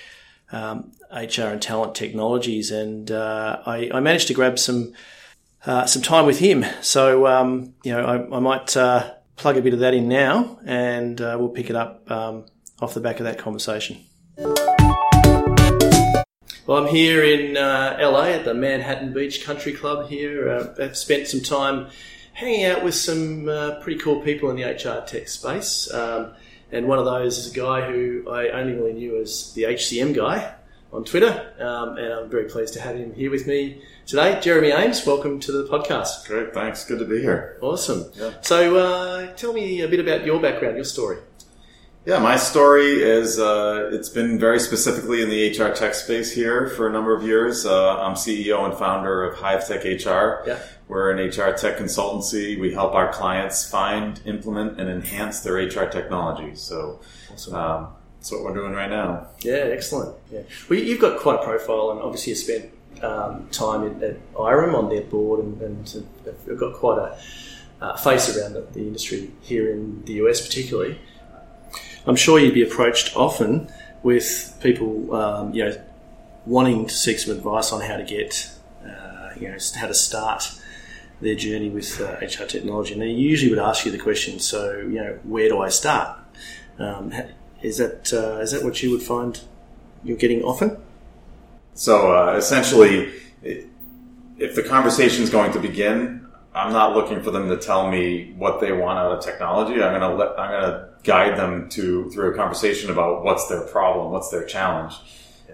um, 0.51 0.91
HR 1.11 1.49
and 1.53 1.61
talent 1.61 1.95
technologies. 1.95 2.71
And 2.71 3.11
uh, 3.11 3.61
I, 3.65 3.89
I, 3.93 3.99
managed 3.99 4.27
to 4.27 4.33
grab 4.33 4.57
some 4.57 4.93
uh, 5.65 5.85
some 5.85 6.01
time 6.01 6.25
with 6.25 6.39
him. 6.39 6.65
So 6.81 7.27
um, 7.27 7.73
you 7.83 7.91
know, 7.91 8.05
I, 8.05 8.35
I 8.35 8.39
might 8.39 8.75
uh, 8.75 9.13
plug 9.35 9.57
a 9.57 9.61
bit 9.61 9.73
of 9.73 9.79
that 9.79 9.93
in 9.93 10.07
now, 10.07 10.59
and 10.65 11.19
uh, 11.19 11.37
we'll 11.39 11.49
pick 11.49 11.69
it 11.69 11.75
up 11.75 12.09
um, 12.09 12.45
off 12.79 12.93
the 12.93 13.01
back 13.01 13.19
of 13.19 13.25
that 13.25 13.37
conversation. 13.37 13.97
Well, 16.67 16.83
I'm 16.83 16.87
here 16.87 17.23
in 17.23 17.57
uh, 17.57 17.97
LA 18.01 18.29
at 18.29 18.43
the 18.43 18.55
Manhattan 18.55 19.13
Beach 19.13 19.45
Country 19.45 19.71
Club. 19.71 20.09
Here, 20.09 20.73
I've 20.79 20.97
spent 20.97 21.27
some 21.27 21.41
time 21.41 21.89
hanging 22.33 22.65
out 22.65 22.83
with 22.83 22.95
some 22.95 23.47
uh, 23.47 23.79
pretty 23.81 23.99
cool 23.99 24.21
people 24.21 24.49
in 24.49 24.55
the 24.55 24.63
HR 24.63 25.05
tech 25.05 25.27
space. 25.29 25.91
Um, 25.93 26.33
and 26.71 26.87
one 26.87 26.97
of 26.97 27.05
those 27.05 27.37
is 27.37 27.51
a 27.51 27.55
guy 27.55 27.89
who 27.89 28.29
I 28.29 28.49
only 28.49 28.73
really 28.73 28.93
knew 28.93 29.21
as 29.21 29.53
the 29.53 29.63
HCM 29.63 30.15
guy 30.15 30.55
on 30.95 31.03
Twitter. 31.03 31.53
Um, 31.59 31.97
and 31.97 32.13
I'm 32.13 32.29
very 32.29 32.45
pleased 32.45 32.73
to 32.75 32.81
have 32.81 32.95
him 32.95 33.13
here 33.13 33.29
with 33.29 33.47
me 33.47 33.81
today. 34.05 34.39
Jeremy 34.39 34.71
Ames, 34.71 35.05
welcome 35.05 35.39
to 35.41 35.51
the 35.51 35.67
podcast. 35.67 36.27
Great, 36.27 36.53
thanks. 36.53 36.85
Good 36.85 36.99
to 36.99 37.05
be 37.05 37.21
here. 37.21 37.57
Awesome. 37.61 38.05
Yeah. 38.15 38.31
So 38.41 38.77
uh, 38.77 39.33
tell 39.33 39.53
me 39.53 39.81
a 39.81 39.87
bit 39.87 39.99
about 39.99 40.25
your 40.25 40.41
background, 40.41 40.75
your 40.75 40.85
story. 40.85 41.17
Yeah, 42.05 42.19
my 42.19 42.37
story 42.37 43.01
is 43.01 43.39
uh, 43.39 43.89
it's 43.91 44.09
been 44.09 44.37
very 44.39 44.59
specifically 44.59 45.23
in 45.23 45.29
the 45.29 45.49
HR 45.49 45.73
tech 45.73 45.95
space 45.95 46.31
here 46.31 46.69
for 46.69 46.87
a 46.87 46.91
number 46.91 47.15
of 47.15 47.23
years. 47.23 47.65
Uh, 47.65 47.99
I'm 47.99 48.13
CEO 48.13 48.63
and 48.63 48.75
founder 48.75 49.23
of 49.23 49.39
Hive 49.39 49.67
Tech 49.67 49.83
HR. 49.83 50.47
Yeah. 50.47 50.59
We're 50.87 51.09
an 51.09 51.17
HR 51.17 51.57
tech 51.57 51.77
consultancy. 51.77 52.59
We 52.59 52.71
help 52.71 52.93
our 52.93 53.11
clients 53.11 53.67
find, 53.67 54.21
implement, 54.25 54.79
and 54.79 54.87
enhance 54.87 55.39
their 55.39 55.55
HR 55.55 55.89
technology. 55.89 56.53
So 56.53 57.01
awesome. 57.33 57.55
um, 57.55 57.87
that's 58.25 58.31
what 58.31 58.43
we're 58.43 58.55
doing 58.55 58.73
right 58.73 58.89
now. 58.89 59.27
Yeah, 59.41 59.69
excellent. 59.69 60.15
Yeah. 60.31 60.41
Well, 60.67 60.79
you've 60.79 60.99
got 60.99 61.19
quite 61.19 61.41
a 61.41 61.43
profile, 61.43 61.91
and 61.91 61.99
obviously 61.99 62.31
you 62.31 62.35
spent 62.35 62.71
um, 63.03 63.47
time 63.51 64.03
at 64.03 64.33
IHRIM 64.33 64.73
on 64.73 64.89
their 64.89 65.03
board, 65.03 65.41
and, 65.41 65.61
and 65.61 66.05
have 66.25 66.57
got 66.57 66.73
quite 66.73 66.97
a 66.97 67.19
uh, 67.81 67.95
face 67.97 68.35
around 68.35 68.53
the, 68.53 68.61
the 68.61 68.79
industry 68.79 69.29
here 69.41 69.71
in 69.71 70.03
the 70.05 70.13
US, 70.13 70.41
particularly. 70.41 70.99
I'm 72.07 72.15
sure 72.15 72.39
you'd 72.39 72.55
be 72.55 72.63
approached 72.63 73.15
often 73.15 73.71
with 74.01 74.57
people, 74.59 75.15
um, 75.15 75.53
you 75.53 75.63
know, 75.63 75.79
wanting 76.47 76.87
to 76.87 76.93
seek 76.95 77.19
some 77.19 77.37
advice 77.37 77.71
on 77.71 77.81
how 77.81 77.97
to 77.97 78.03
get, 78.03 78.49
uh, 78.83 79.33
you 79.39 79.49
know, 79.49 79.57
how 79.75 79.85
to 79.85 79.93
start 79.93 80.51
their 81.21 81.35
journey 81.35 81.69
with 81.69 82.01
uh, 82.01 82.25
HR 82.25 82.47
technology, 82.47 82.93
and 82.93 83.03
they 83.03 83.09
usually 83.09 83.51
would 83.51 83.63
ask 83.63 83.85
you 83.85 83.91
the 83.91 83.99
question, 83.99 84.39
so 84.39 84.77
you 84.77 84.95
know, 84.95 85.19
where 85.25 85.47
do 85.47 85.61
I 85.61 85.69
start? 85.69 86.17
Um, 86.79 87.13
is 87.65 87.77
that 87.77 88.13
uh, 88.13 88.41
is 88.41 88.51
that 88.51 88.63
what 88.63 88.81
you 88.83 88.91
would 88.91 89.01
find 89.01 89.41
you're 90.03 90.17
getting 90.17 90.43
often? 90.43 90.77
So 91.73 92.15
uh, 92.15 92.35
essentially, 92.35 93.11
if 93.41 94.55
the 94.55 94.63
conversation 94.63 95.23
is 95.23 95.29
going 95.29 95.51
to 95.53 95.59
begin, 95.59 96.25
I'm 96.53 96.71
not 96.71 96.95
looking 96.95 97.21
for 97.21 97.31
them 97.31 97.49
to 97.49 97.57
tell 97.57 97.89
me 97.89 98.33
what 98.37 98.61
they 98.61 98.71
want 98.71 98.99
out 98.99 99.11
of 99.11 99.23
technology. 99.23 99.81
I'm 99.81 99.99
gonna 99.99 100.15
let, 100.15 100.39
I'm 100.39 100.51
gonna 100.51 100.89
guide 101.03 101.37
them 101.37 101.69
to 101.69 102.09
through 102.11 102.33
a 102.33 102.35
conversation 102.35 102.91
about 102.91 103.23
what's 103.23 103.47
their 103.47 103.61
problem, 103.61 104.11
what's 104.11 104.29
their 104.29 104.45
challenge. 104.45 104.93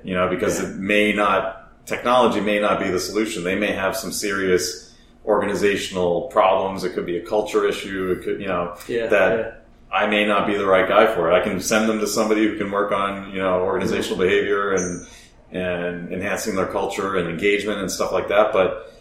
You 0.04 0.14
know, 0.16 0.30
because 0.30 0.62
yeah. 0.62 0.70
it 0.70 0.76
may 0.76 1.14
not 1.14 1.86
technology 1.86 2.42
may 2.42 2.60
not 2.60 2.80
be 2.80 2.90
the 2.90 3.00
solution. 3.00 3.44
They 3.44 3.56
may 3.56 3.72
have 3.72 3.96
some 3.96 4.12
serious 4.12 4.96
organizational 5.26 6.24
problems. 6.24 6.84
It 6.84 6.94
could 6.94 7.06
be 7.06 7.18
a 7.18 7.26
culture 7.26 7.68
issue. 7.68 8.12
It 8.12 8.24
could, 8.24 8.42
you 8.42 8.48
know, 8.48 8.76
yeah, 8.88 9.08
that 9.08 9.38
yeah. 9.38 9.54
I 9.92 10.08
may 10.08 10.26
not 10.26 10.48
be 10.48 10.56
the 10.56 10.66
right 10.66 10.88
guy 10.88 11.14
for 11.14 11.30
it. 11.30 11.34
I 11.34 11.44
can 11.44 11.60
send 11.60 11.90
them 11.90 12.00
to 12.00 12.08
somebody 12.08 12.48
who 12.48 12.58
can 12.58 12.72
work 12.72 12.92
on, 12.92 13.32
you 13.32 13.40
know, 13.40 13.62
organizational 13.62 14.18
behavior 14.18 14.74
and 14.74 15.08
and 15.52 16.14
enhancing 16.14 16.56
their 16.56 16.68
culture 16.68 17.18
and 17.18 17.28
engagement 17.28 17.80
and 17.80 17.92
stuff 17.92 18.14
like 18.14 18.30
that. 18.30 18.54
But 18.54 18.94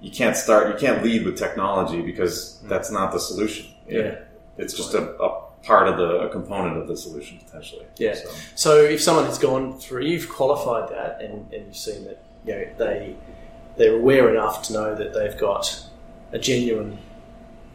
you 0.00 0.10
can't 0.10 0.36
start, 0.36 0.68
you 0.68 0.78
can't 0.78 1.02
lead 1.02 1.24
with 1.24 1.36
technology 1.36 2.00
because 2.00 2.60
hmm. 2.60 2.68
that's 2.68 2.90
not 2.90 3.12
the 3.12 3.18
solution. 3.18 3.66
Yeah. 3.88 4.20
It's 4.56 4.72
just 4.72 4.94
a, 4.94 5.10
a 5.20 5.42
part 5.64 5.88
of 5.88 5.96
the 5.96 6.20
a 6.20 6.28
component 6.30 6.76
of 6.76 6.86
the 6.86 6.96
solution 6.96 7.38
potentially. 7.44 7.86
Yeah. 7.98 8.14
So. 8.14 8.30
so. 8.54 8.80
if 8.84 9.02
someone 9.02 9.26
has 9.26 9.38
gone 9.38 9.78
through, 9.78 10.04
you've 10.04 10.28
qualified 10.28 10.88
that, 10.90 11.20
and, 11.20 11.52
and 11.52 11.66
you've 11.66 11.76
seen 11.76 12.04
that 12.04 12.22
you 12.46 12.54
know 12.54 12.66
they 12.78 13.16
they're 13.76 13.96
aware 13.96 14.30
enough 14.30 14.62
to 14.64 14.72
know 14.72 14.94
that 14.94 15.12
they've 15.12 15.36
got 15.38 15.84
a 16.32 16.38
genuine 16.38 16.98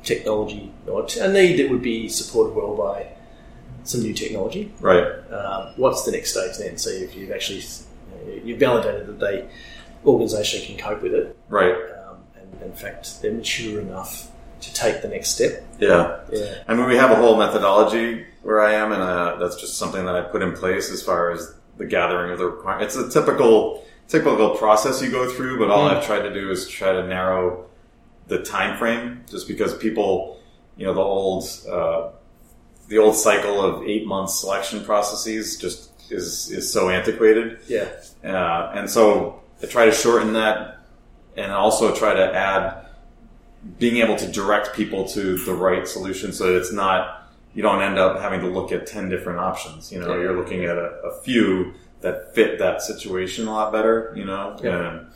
technology 0.04 0.72
or 0.88 1.08
a 1.20 1.28
need 1.32 1.58
that 1.58 1.70
would 1.70 1.82
be 1.82 2.10
supported 2.10 2.56
well 2.56 2.76
by 2.76 3.08
some 3.84 4.02
new 4.02 4.14
technology. 4.14 4.72
Right. 4.80 5.06
Um, 5.32 5.74
what's 5.78 6.04
the 6.04 6.12
next 6.12 6.32
stage 6.32 6.58
then? 6.58 6.78
So 6.78 6.90
if 6.90 7.16
you've 7.16 7.32
actually 7.32 7.64
you've 8.44 8.60
validated 8.60 9.08
that 9.08 9.20
they 9.20 9.48
organisation 10.06 10.66
can 10.66 10.84
cope 10.84 11.02
with 11.02 11.14
it. 11.14 11.38
Right. 11.50 11.74
Um, 11.74 12.18
and 12.36 12.62
in 12.62 12.74
fact, 12.74 13.22
they're 13.22 13.34
mature 13.34 13.80
enough 13.82 14.30
to 14.62 14.74
take 14.74 15.02
the 15.02 15.08
next 15.08 15.30
step. 15.30 15.64
Yeah. 15.80 16.20
Yeah. 16.32 16.64
I 16.68 16.74
mean, 16.74 16.88
we 16.88 16.96
have 16.96 17.12
a 17.12 17.16
whole 17.16 17.38
methodology 17.38 18.26
where 18.44 18.62
I 18.62 18.74
am, 18.74 18.92
and 18.92 19.02
uh, 19.02 19.36
that's 19.38 19.56
just 19.56 19.78
something 19.78 20.06
that 20.06 20.16
I 20.16 20.22
put 20.22 20.42
in 20.42 20.54
place 20.54 20.92
as 20.92 21.02
far 21.02 21.32
as 21.32 21.54
the 21.78 21.86
gathering 21.86 22.32
of 22.32 22.40
the 22.40 22.46
requirements. 22.46 22.96
It's 22.96 23.16
a 23.16 23.20
typical 23.20 23.84
typical 24.08 24.52
process 24.58 25.02
you 25.02 25.10
go 25.10 25.30
through, 25.30 25.58
but 25.58 25.72
all 25.72 25.90
mm. 25.90 25.96
I've 25.96 26.06
tried 26.06 26.24
to 26.24 26.34
do 26.34 26.52
is 26.52 26.68
try 26.68 26.92
to 26.92 27.08
narrow 27.08 27.66
the 28.28 28.44
time 28.44 28.78
frame, 28.78 29.24
just 29.30 29.48
because 29.48 29.78
people, 29.78 30.40
you 30.78 30.86
know, 30.86 30.94
the 30.94 31.02
old 31.02 31.44
uh, 31.70 32.12
the 32.88 32.98
old 32.98 33.16
cycle 33.16 33.62
of 33.62 33.84
eight 33.84 34.06
month 34.06 34.30
selection 34.30 34.84
processes 34.84 35.58
just 35.58 35.92
is 36.12 36.50
is 36.52 36.72
so 36.72 36.90
antiquated. 36.90 37.60
Yeah. 37.68 37.90
Uh, 38.24 38.72
and 38.76 38.90
so 38.90 39.42
I 39.62 39.68
try 39.68 39.86
to 39.86 39.92
shorten 39.92 40.34
that, 40.34 40.80
and 41.36 41.52
also 41.52 41.96
try 41.96 42.14
to 42.14 42.36
add 42.36 42.86
being 43.78 43.98
able 43.98 44.16
to 44.18 44.28
direct 44.32 44.76
people 44.76 45.08
to 45.10 45.38
the 45.38 45.54
right 45.54 45.88
solution 45.88 46.34
so 46.34 46.48
that 46.48 46.58
it's 46.58 46.74
not 46.74 47.32
you 47.54 47.62
don't 47.62 47.82
end 47.82 48.00
up 48.00 48.20
having 48.20 48.40
to 48.40 48.48
look 48.48 48.72
at 48.72 48.88
10 48.88 49.10
different 49.10 49.40
options 49.40 49.92
you 49.92 50.00
know 50.00 50.16
yeah. 50.16 50.22
you're 50.22 50.36
looking 50.38 50.66
at 50.66 50.78
a, 50.78 50.90
a, 51.04 51.22
few 51.22 51.74
that 52.00 52.34
fit 52.34 52.58
that 52.58 52.82
situation 52.82 53.48
a 53.48 53.52
lot 53.52 53.72
better 53.72 54.14
you 54.16 54.26
know 54.26 54.58
yeah. 54.64 54.90
and, 54.90 55.08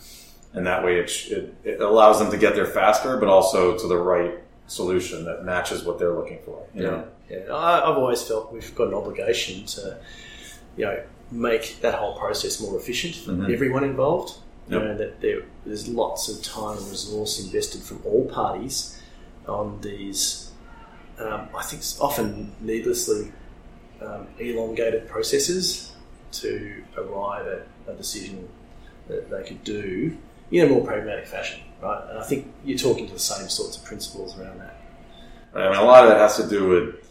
and 0.56 0.66
that 0.66 0.84
way 0.84 0.98
it, 1.00 1.12
it, 1.30 1.56
it, 1.64 1.82
allows 1.82 2.20
them 2.20 2.32
to 2.32 2.38
get 2.38 2.56
there 2.56 2.66
faster 2.66 3.18
but 3.18 3.30
also 3.30 3.78
to 3.78 3.88
the 3.88 3.98
right 3.98 4.36
solution 4.68 5.26
that 5.26 5.44
matches 5.44 5.84
what 5.84 6.00
they're 6.00 6.14
looking 6.16 6.40
for 6.44 6.66
yeah. 6.74 6.82
Know? 6.84 7.08
yeah 7.30 7.56
i've 7.56 7.98
always 7.98 8.22
felt 8.24 8.52
we've 8.52 8.74
got 8.74 8.88
an 8.88 8.94
obligation 8.94 9.66
to 9.66 9.98
you 10.78 10.86
know 10.86 11.04
make 11.32 11.80
that 11.82 11.96
whole 11.96 12.18
process 12.18 12.62
more 12.62 12.78
efficient 12.78 13.16
for 13.16 13.32
Mhm. 13.32 13.52
everyone 13.54 13.84
involved. 13.84 14.38
You 14.68 14.80
know, 14.80 14.98
that 14.98 15.22
there, 15.22 15.42
there's 15.66 15.88
lots 15.88 16.28
of 16.28 16.42
time 16.42 16.78
and 16.78 16.88
resource 16.90 17.40
invested 17.44 17.84
from 17.84 18.02
all 18.04 18.26
parties 18.26 19.00
on 19.48 19.80
these, 19.82 20.50
um, 21.20 21.50
I 21.56 21.62
think, 21.62 21.84
often 22.02 22.52
needlessly 22.62 23.32
um, 24.02 24.28
elongated 24.40 25.08
processes 25.08 25.92
to 26.42 26.84
arrive 26.98 27.46
at 27.46 27.68
a 27.88 27.94
decision 27.94 28.50
that 29.08 29.30
they 29.30 29.44
could 29.44 29.64
do 29.64 30.18
in 30.52 30.66
a 30.66 30.70
more 30.70 30.86
pragmatic 30.86 31.28
fashion, 31.28 31.60
right? 31.82 32.04
And 32.10 32.20
I 32.20 32.24
think 32.24 32.52
you're 32.64 32.78
talking 32.78 33.08
to 33.08 33.14
the 33.14 33.20
same 33.20 33.50
sorts 33.50 33.78
of 33.78 33.84
principles 33.84 34.38
around 34.38 34.60
that. 34.60 34.76
I 35.56 35.70
mean, 35.70 35.80
a 35.80 35.84
lot 35.84 36.04
of 36.04 36.10
that 36.10 36.20
has 36.20 36.38
to 36.38 36.48
do 36.48 36.68
with 36.68 37.10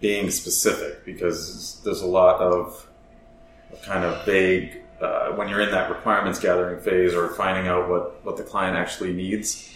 being 0.00 0.30
specific 0.30 1.04
because 1.04 1.80
there's 1.84 2.02
a 2.02 2.06
lot 2.06 2.40
of 2.40 2.86
kind 3.84 4.04
of 4.04 4.24
vague 4.24 4.80
uh, 5.00 5.28
when 5.32 5.48
you're 5.48 5.60
in 5.60 5.70
that 5.70 5.90
requirements 5.90 6.38
gathering 6.38 6.80
phase 6.80 7.14
or 7.14 7.28
finding 7.34 7.68
out 7.68 7.88
what, 7.88 8.24
what 8.24 8.36
the 8.36 8.42
client 8.42 8.76
actually 8.76 9.12
needs. 9.12 9.70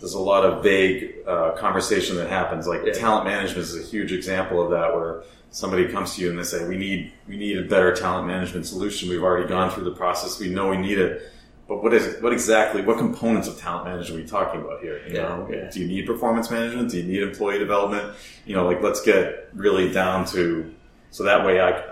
There's 0.00 0.14
a 0.14 0.18
lot 0.20 0.44
of 0.44 0.62
vague 0.64 1.14
uh, 1.28 1.52
conversation 1.52 2.16
that 2.16 2.28
happens. 2.28 2.66
Like 2.66 2.82
Yeah. 2.84 2.92
talent 2.92 3.26
management 3.26 3.58
is 3.66 3.76
a 3.78 3.82
huge 3.82 4.12
example 4.12 4.60
of 4.62 4.70
that, 4.70 4.94
where 4.94 5.22
somebody 5.50 5.86
comes 5.88 6.16
to 6.16 6.22
you 6.22 6.30
and 6.30 6.38
they 6.38 6.42
say, 6.42 6.66
"We 6.66 6.76
need 6.76 7.12
we 7.28 7.36
need 7.36 7.58
a 7.58 7.62
better 7.68 7.94
talent 7.94 8.26
management 8.26 8.66
solution. 8.66 9.08
We've 9.10 9.22
already 9.22 9.46
gone 9.46 9.70
through 9.70 9.84
the 9.84 9.92
process. 9.94 10.40
We 10.40 10.48
know 10.48 10.68
we 10.68 10.78
need 10.78 10.98
it." 10.98 11.30
But 11.68 11.82
what 11.82 11.94
is 11.94 12.20
what 12.22 12.32
exactly? 12.32 12.82
What 12.82 12.98
components 12.98 13.48
of 13.48 13.56
talent 13.58 13.86
management 13.86 14.18
are 14.20 14.22
we 14.24 14.28
talking 14.28 14.60
about 14.60 14.80
here? 14.80 14.98
You 15.06 15.14
Yeah, 15.14 15.22
know, 15.22 15.48
yeah. 15.50 15.70
do 15.70 15.80
you 15.80 15.86
need 15.86 16.06
performance 16.06 16.50
management? 16.50 16.90
Do 16.90 16.98
you 16.98 17.04
need 17.04 17.22
employee 17.22 17.58
development? 17.58 18.14
You 18.46 18.56
know, 18.56 18.66
like 18.66 18.82
let's 18.82 19.00
get 19.02 19.48
really 19.54 19.90
down 19.92 20.26
to 20.26 20.74
so 21.10 21.24
that 21.24 21.44
way 21.46 21.60
I, 21.60 21.82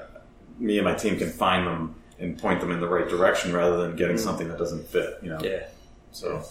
me 0.58 0.78
and 0.78 0.84
my 0.86 0.94
team 0.94 1.16
can 1.18 1.30
find 1.30 1.66
them 1.66 1.94
and 2.18 2.36
point 2.38 2.60
them 2.60 2.70
in 2.70 2.80
the 2.80 2.88
right 2.88 3.08
direction 3.08 3.52
rather 3.52 3.76
than 3.78 3.96
getting 3.96 4.18
something 4.18 4.48
that 4.48 4.58
doesn't 4.58 4.86
fit. 4.88 5.18
You 5.22 5.30
know, 5.30 5.40
Yeah. 5.42 5.66
so 6.12 6.42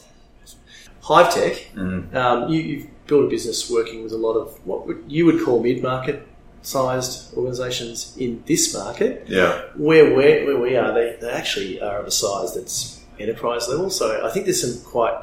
Hive 1.01 1.33
Tech, 1.33 1.53
mhm. 1.75 2.13
um, 2.15 2.49
you, 2.51 2.59
you've 2.61 2.87
built 3.07 3.25
a 3.25 3.27
business 3.29 3.69
working 3.69 4.03
with 4.03 4.11
a 4.11 4.17
lot 4.17 4.33
of 4.33 4.53
what 4.65 4.85
you 5.09 5.25
would 5.25 5.43
call 5.43 5.61
mid-market 5.61 6.27
sized 6.61 7.33
organisations 7.35 8.15
in 8.17 8.43
this 8.45 8.73
market. 8.73 9.25
yeah, 9.27 9.61
Where, 9.77 10.13
where, 10.15 10.45
where 10.45 10.59
we 10.59 10.75
are, 10.75 10.93
they, 10.93 11.17
they 11.21 11.31
actually 11.31 11.81
are 11.81 11.99
of 11.99 12.07
a 12.07 12.11
size 12.11 12.53
that's 12.53 12.98
enterprise 13.19 13.67
level. 13.67 13.89
So 13.89 14.25
I 14.25 14.29
think 14.31 14.45
there's 14.45 14.61
some 14.61 14.83
quite 14.89 15.21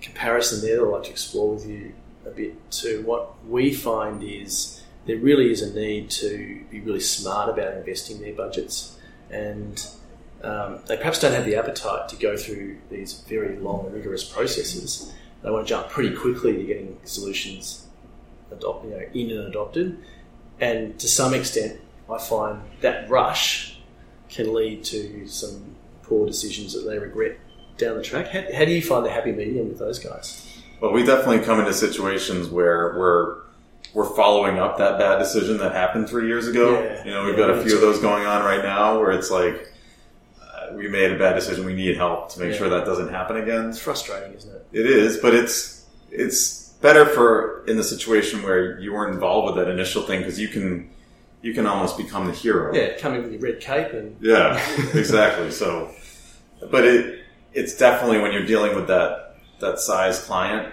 comparison 0.00 0.60
there 0.60 0.76
that 0.76 0.84
I'd 0.84 0.90
like 0.90 1.04
to 1.04 1.10
explore 1.10 1.54
with 1.54 1.66
you 1.66 1.92
a 2.26 2.30
bit 2.30 2.70
too. 2.70 3.02
What 3.04 3.44
we 3.46 3.72
find 3.72 4.22
is 4.22 4.82
there 5.06 5.16
really 5.16 5.50
is 5.50 5.62
a 5.62 5.74
need 5.74 6.10
to 6.10 6.64
be 6.70 6.80
really 6.80 7.00
smart 7.00 7.48
about 7.48 7.74
investing 7.74 8.20
their 8.20 8.34
budgets, 8.34 8.98
and 9.30 9.86
um, 10.42 10.80
they 10.86 10.96
perhaps 10.96 11.18
don't 11.18 11.32
have 11.32 11.44
the 11.44 11.56
appetite 11.56 12.08
to 12.10 12.16
go 12.16 12.36
through 12.36 12.78
these 12.90 13.20
very 13.28 13.56
long 13.56 13.90
rigorous 13.90 14.24
processes. 14.24 15.12
They 15.42 15.50
want 15.50 15.66
to 15.66 15.68
jump 15.68 15.88
pretty 15.90 16.14
quickly 16.14 16.56
to 16.56 16.64
getting 16.64 16.98
solutions 17.04 17.86
adopt, 18.50 18.84
you 18.84 18.90
know, 18.90 19.02
in 19.14 19.30
and 19.30 19.48
adopted, 19.48 19.98
and 20.60 20.98
to 21.00 21.08
some 21.08 21.34
extent, 21.34 21.80
I 22.10 22.18
find 22.18 22.62
that 22.80 23.08
rush 23.08 23.78
can 24.28 24.52
lead 24.52 24.84
to 24.84 25.26
some 25.26 25.76
poor 26.06 26.26
decisions 26.26 26.72
that 26.74 26.88
they 26.88 26.98
regret 26.98 27.38
down 27.78 27.96
the 27.96 28.02
track. 28.02 28.28
How, 28.28 28.42
how 28.56 28.64
do 28.64 28.72
you 28.72 28.82
find 28.82 29.04
the 29.04 29.10
happy 29.10 29.32
medium 29.32 29.68
with 29.68 29.78
those 29.78 29.98
guys? 29.98 30.60
Well, 30.80 30.92
we 30.92 31.04
definitely 31.04 31.40
come 31.44 31.60
into 31.60 31.72
situations 31.72 32.48
where 32.48 32.94
we're 32.98 33.38
we're 33.94 34.12
following 34.16 34.58
up 34.58 34.76
that 34.78 34.98
bad 34.98 35.18
decision 35.18 35.56
that 35.58 35.72
happened 35.72 36.08
three 36.08 36.26
years 36.26 36.48
ago. 36.48 36.82
Yeah. 36.82 37.04
You 37.04 37.10
know, 37.12 37.24
we've 37.24 37.38
Yeah, 37.38 37.46
got 37.46 37.50
a 37.50 37.62
few 37.62 37.74
of 37.76 37.80
those 37.80 38.00
going 38.00 38.26
on 38.26 38.44
right 38.44 38.62
now 38.62 38.98
where 38.98 39.12
it's 39.12 39.30
like 39.30 39.72
uh, 40.42 40.72
we 40.74 40.88
made 40.88 41.12
a 41.12 41.18
bad 41.18 41.34
decision. 41.34 41.64
We 41.64 41.74
need 41.74 41.96
help 41.96 42.32
to 42.34 42.40
make 42.40 42.52
Yeah. 42.52 42.58
sure 42.58 42.68
that 42.70 42.84
doesn't 42.86 43.10
happen 43.10 43.36
again. 43.36 43.68
It's 43.68 43.78
frustrating, 43.78 44.32
isn't 44.34 44.52
it? 44.52 44.66
It 44.72 44.86
is, 44.86 45.18
but 45.18 45.32
it's 45.34 45.86
it's 46.10 46.70
better 46.80 47.06
for 47.06 47.64
in 47.66 47.76
the 47.76 47.84
situation 47.84 48.42
where 48.42 48.78
you 48.80 48.92
weren't 48.92 49.14
involved 49.14 49.54
with 49.54 49.64
that 49.64 49.70
initial 49.72 50.02
thing 50.02 50.20
because 50.20 50.38
you 50.40 50.48
can 50.48 50.90
you 51.44 51.52
can 51.52 51.66
almost 51.66 51.98
become 51.98 52.26
the 52.26 52.32
hero. 52.32 52.74
Yeah, 52.74 52.96
coming 52.96 53.22
with 53.22 53.32
your 53.32 53.40
red 53.42 53.60
cape 53.60 53.92
and 53.92 54.16
Yeah, 54.20 54.58
exactly. 54.94 55.50
So, 55.50 55.90
but 56.70 56.84
it 56.86 57.20
it's 57.52 57.76
definitely 57.76 58.18
when 58.20 58.32
you're 58.32 58.46
dealing 58.46 58.74
with 58.74 58.86
that 58.88 59.36
that 59.60 59.78
size 59.78 60.18
client, 60.24 60.72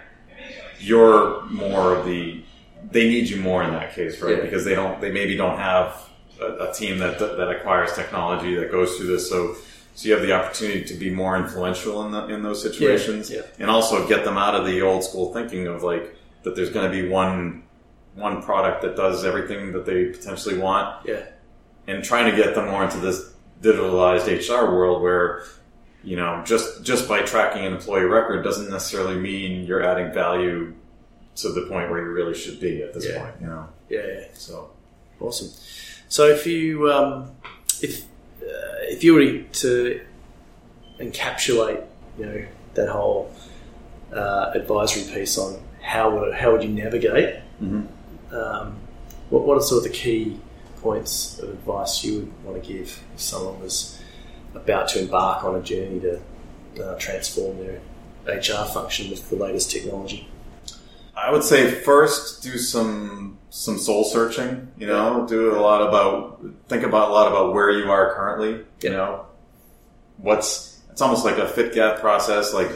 you're 0.79 1.43
more 1.47 1.93
of 1.95 2.05
the 2.05 2.43
they 2.89 3.07
need 3.09 3.29
you 3.29 3.37
more 3.41 3.63
in 3.63 3.71
that 3.71 3.93
case, 3.93 4.21
right? 4.21 4.37
Yeah. 4.37 4.41
Because 4.43 4.63
they 4.63 4.73
don't 4.73 5.01
they 5.01 5.11
maybe 5.11 5.35
don't 5.35 5.57
have 5.57 6.09
a, 6.39 6.69
a 6.69 6.73
team 6.73 6.99
that 6.99 7.19
that 7.19 7.49
acquires 7.49 7.91
technology 7.93 8.55
that 8.55 8.71
goes 8.71 8.95
through 8.95 9.07
this. 9.07 9.29
So 9.29 9.55
so 9.93 10.07
you 10.07 10.13
have 10.13 10.23
the 10.23 10.31
opportunity 10.31 10.85
to 10.85 10.93
be 10.93 11.09
more 11.09 11.35
influential 11.35 12.05
in 12.05 12.13
the, 12.13 12.27
in 12.33 12.43
those 12.43 12.61
situations, 12.61 13.29
Yeah, 13.29 13.39
yeah. 13.39 13.43
and 13.59 13.69
also 13.69 14.07
get 14.07 14.23
them 14.23 14.37
out 14.37 14.55
of 14.55 14.65
the 14.65 14.81
old 14.81 15.03
school 15.03 15.33
thinking 15.33 15.67
of 15.67 15.83
like 15.83 16.15
that. 16.43 16.55
There's 16.55 16.69
going 16.69 16.89
to 16.89 17.01
be 17.01 17.09
one 17.09 17.63
one 18.15 18.41
product 18.41 18.81
that 18.81 18.95
does 18.95 19.23
everything 19.25 19.71
that 19.73 19.85
they 19.85 20.05
potentially 20.05 20.57
want, 20.57 21.05
yeah, 21.05 21.23
and 21.87 22.03
trying 22.03 22.29
to 22.29 22.35
get 22.35 22.55
them 22.55 22.69
more 22.69 22.83
into 22.83 22.97
this 22.97 23.31
digitalized 23.61 24.27
HR 24.27 24.71
world 24.73 25.01
where 25.01 25.43
you 26.03 26.15
know 26.15 26.41
just 26.45 26.83
just 26.83 27.07
by 27.07 27.21
tracking 27.21 27.63
an 27.65 27.73
employee 27.73 28.03
record 28.05 28.43
doesn't 28.43 28.69
necessarily 28.69 29.15
mean 29.19 29.65
you're 29.65 29.83
adding 29.83 30.11
value 30.13 30.73
to 31.35 31.49
the 31.49 31.61
point 31.61 31.89
where 31.89 32.01
you 32.01 32.09
really 32.09 32.33
should 32.33 32.59
be 32.59 32.83
at 32.83 32.93
this 32.93 33.07
Yeah. 33.07 33.21
point. 33.23 33.35
You 33.41 33.47
know, 33.47 33.67
yeah, 33.89 33.99
yeah. 34.05 34.23
so 34.33 34.71
Awesome. 35.19 35.49
So 36.09 36.25
if 36.27 36.45
you 36.47 36.91
um, 36.91 37.31
if 37.81 38.01
uh, 38.41 38.45
if 38.93 39.03
you 39.03 39.13
were 39.13 39.43
to 39.61 40.01
encapsulate, 40.99 41.83
you 42.19 42.25
know, 42.25 42.45
that 42.73 42.89
whole 42.89 43.31
uh, 44.13 44.51
advisory 44.55 45.03
piece 45.13 45.37
on 45.37 45.61
how 45.81 46.09
would 46.17 46.33
how 46.33 46.51
would 46.51 46.63
you 46.63 46.69
navigate, 46.69 47.39
Mhm. 47.63 47.87
Um, 48.31 48.77
what 49.29 49.43
what 49.45 49.57
are 49.57 49.61
sort 49.61 49.85
of 49.85 49.91
the 49.91 49.97
key 49.97 50.39
points 50.81 51.39
of 51.39 51.49
advice 51.49 52.03
you 52.03 52.19
would 52.19 52.43
want 52.43 52.63
to 52.63 52.73
give 52.73 53.01
if 53.13 53.21
someone 53.21 53.59
was 53.61 54.01
about 54.55 54.87
to 54.89 54.99
embark 54.99 55.43
on 55.43 55.55
a 55.55 55.61
journey 55.61 55.99
to 55.99 56.21
uh, 56.83 56.97
transform 56.97 57.57
their 57.57 57.81
HR 58.25 58.65
function 58.65 59.09
with 59.09 59.29
the 59.29 59.35
latest 59.35 59.71
technology? 59.71 60.27
I 61.15 61.31
would 61.31 61.43
say 61.43 61.71
first 61.71 62.41
do 62.41 62.57
some 62.57 63.37
some 63.49 63.77
soul 63.77 64.03
searching. 64.03 64.71
You 64.77 64.87
know, 64.87 65.27
do 65.27 65.55
a 65.55 65.59
lot 65.59 65.87
about 65.87 66.43
think 66.67 66.83
about 66.83 67.09
a 67.09 67.13
lot 67.13 67.27
about 67.27 67.53
where 67.53 67.69
you 67.71 67.91
are 67.91 68.13
currently. 68.13 68.65
You 68.81 68.89
know, 68.89 69.25
what's 70.17 70.81
it's 70.89 71.01
almost 71.01 71.25
like 71.25 71.37
a 71.37 71.47
fit 71.47 71.73
gap 71.73 71.99
process. 71.99 72.53
Like 72.53 72.71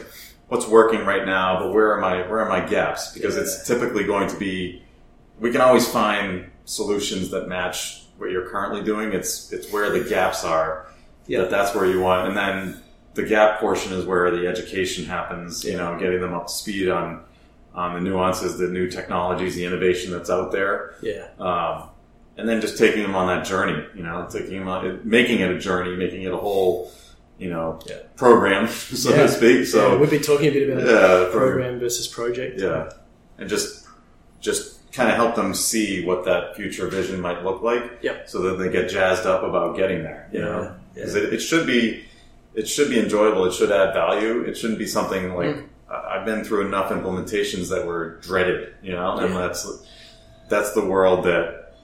what's 0.48 0.66
working 0.66 1.04
right 1.04 1.26
now, 1.26 1.58
but 1.58 1.72
where 1.72 1.92
are 1.92 2.00
my 2.00 2.28
where 2.28 2.40
are 2.40 2.48
my 2.48 2.60
gaps? 2.60 3.12
Because 3.12 3.36
it's 3.36 3.66
typically 3.66 4.04
going 4.04 4.28
to 4.28 4.36
be 4.36 4.82
we 5.40 5.50
can 5.52 5.60
always 5.60 5.86
find 5.88 6.50
solutions 6.64 7.30
that 7.30 7.48
match 7.48 8.04
what 8.18 8.30
you're 8.30 8.48
currently 8.48 8.82
doing. 8.82 9.12
It's 9.12 9.52
it's 9.52 9.70
where 9.72 9.90
the 9.90 10.08
gaps 10.08 10.44
are. 10.44 10.86
Yeah. 11.26 11.40
that 11.40 11.50
that's 11.50 11.74
where 11.74 11.86
you 11.86 12.00
want, 12.00 12.28
and 12.28 12.36
then 12.36 12.80
the 13.14 13.24
gap 13.24 13.58
portion 13.58 13.92
is 13.92 14.04
where 14.04 14.30
the 14.30 14.46
education 14.46 15.04
happens. 15.04 15.64
You 15.64 15.76
know, 15.76 15.98
getting 15.98 16.20
them 16.20 16.32
up 16.34 16.46
to 16.46 16.52
speed 16.52 16.88
on 16.88 17.22
on 17.74 17.94
the 17.94 18.00
nuances, 18.00 18.56
the 18.58 18.68
new 18.68 18.88
technologies, 18.88 19.54
the 19.56 19.64
innovation 19.64 20.10
that's 20.12 20.30
out 20.30 20.50
there, 20.52 20.94
Yeah, 21.02 21.26
um, 21.38 21.88
and 22.38 22.48
then 22.48 22.60
just 22.62 22.78
taking 22.78 23.02
them 23.02 23.14
on 23.14 23.26
that 23.26 23.44
journey. 23.44 23.84
You 23.94 24.02
know, 24.04 24.26
taking 24.30 24.58
them 24.60 24.68
on, 24.68 25.00
making 25.04 25.40
it 25.40 25.50
a 25.50 25.58
journey, 25.58 25.94
making 25.96 26.22
it 26.22 26.32
a 26.32 26.36
whole, 26.38 26.90
you 27.38 27.50
know, 27.50 27.80
Yeah. 27.86 27.96
program, 28.16 28.68
so 29.02 29.10
Yeah. 29.10 29.22
to 29.24 29.28
speak. 29.28 29.58
Yeah, 29.58 29.64
So 29.64 29.98
we've 29.98 30.08
been 30.10 30.22
talking 30.22 30.46
a 30.46 30.52
bit 30.52 30.70
about 30.70 30.86
yeah, 30.86 31.28
program 31.32 31.78
versus 31.80 32.06
project. 32.06 32.60
yeah, 32.60 32.90
and 33.36 33.48
just 33.48 33.84
just 34.40 34.75
kind 34.96 35.10
of 35.10 35.16
help 35.16 35.34
them 35.36 35.54
see 35.54 36.04
what 36.04 36.24
that 36.24 36.56
future 36.56 36.88
vision 36.88 37.20
might 37.20 37.44
look 37.44 37.62
like. 37.62 37.98
Yep. 38.02 38.28
So 38.28 38.40
that 38.42 38.58
they 38.58 38.70
get 38.70 38.88
jazzed 38.88 39.26
up 39.26 39.42
about 39.42 39.76
getting 39.76 40.02
there. 40.02 40.28
You 40.32 40.40
Yeah, 40.40 40.44
know, 40.46 40.62
yeah. 40.62 40.74
because 40.94 41.14
it, 41.14 41.32
it 41.32 41.40
should 41.40 41.66
be 41.66 42.04
it 42.54 42.66
should 42.66 42.88
be 42.88 42.98
enjoyable. 42.98 43.44
It 43.44 43.52
should 43.52 43.70
add 43.70 43.92
value. 43.92 44.40
It 44.42 44.56
shouldn't 44.56 44.78
be 44.78 44.86
something 44.86 45.34
like 45.34 45.54
Mm. 45.56 45.68
I've 45.88 46.24
been 46.26 46.42
through 46.42 46.66
enough 46.66 46.90
implementations 46.90 47.68
that 47.70 47.86
were 47.86 48.16
dreaded. 48.20 48.74
You 48.82 48.92
know, 48.92 49.18
and 49.18 49.34
that's 49.36 49.64
that's 50.48 50.72
the 50.72 50.84
world 50.84 51.24
that 51.26 51.74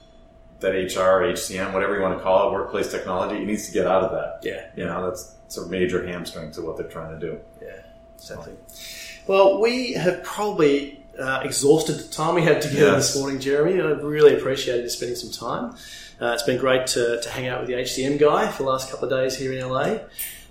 that 0.59 0.71
HR, 0.71 1.23
HCM, 1.33 1.73
whatever 1.73 1.95
you 1.95 2.01
want 2.01 2.17
to 2.17 2.23
call 2.23 2.49
it, 2.49 2.53
workplace 2.53 2.89
technology, 2.89 3.41
it 3.41 3.45
needs 3.45 3.65
to 3.67 3.73
get 3.73 3.85
out 3.85 4.03
of 4.03 4.11
that. 4.11 4.39
Yeah, 4.43 4.67
You 4.77 4.85
know, 4.85 5.05
that's 5.09 5.35
it's 5.45 5.57
a 5.57 5.67
major 5.67 6.05
hamstring 6.07 6.51
to 6.53 6.61
what 6.61 6.77
they're 6.77 6.87
trying 6.87 7.19
to 7.19 7.25
do. 7.27 7.37
yeah, 7.61 7.81
exactly. 8.15 8.53
Well, 9.27 9.59
we 9.61 9.91
have 9.93 10.23
probably 10.23 11.02
uh, 11.19 11.41
exhausted 11.43 11.93
the 11.97 12.07
time 12.11 12.35
we 12.35 12.41
had 12.41 12.61
together 12.61 12.93
Yes. 12.93 13.13
this 13.13 13.19
morning, 13.21 13.39
Jeremy. 13.39 13.79
I 13.81 13.85
really 14.01 14.35
appreciated 14.35 14.83
you 14.83 14.89
spending 14.89 15.15
some 15.15 15.31
time. 15.31 15.75
Uh, 16.21 16.33
it's 16.33 16.43
been 16.43 16.59
great 16.59 16.87
to, 16.87 17.19
to 17.21 17.29
hang 17.29 17.47
out 17.47 17.59
with 17.59 17.67
the 17.67 17.75
HCM 17.75 18.17
guy 18.19 18.47
for 18.51 18.63
the 18.63 18.69
last 18.69 18.89
couple 18.91 19.11
of 19.11 19.19
days 19.19 19.37
here 19.37 19.51
in 19.53 19.67
LA. 19.67 19.97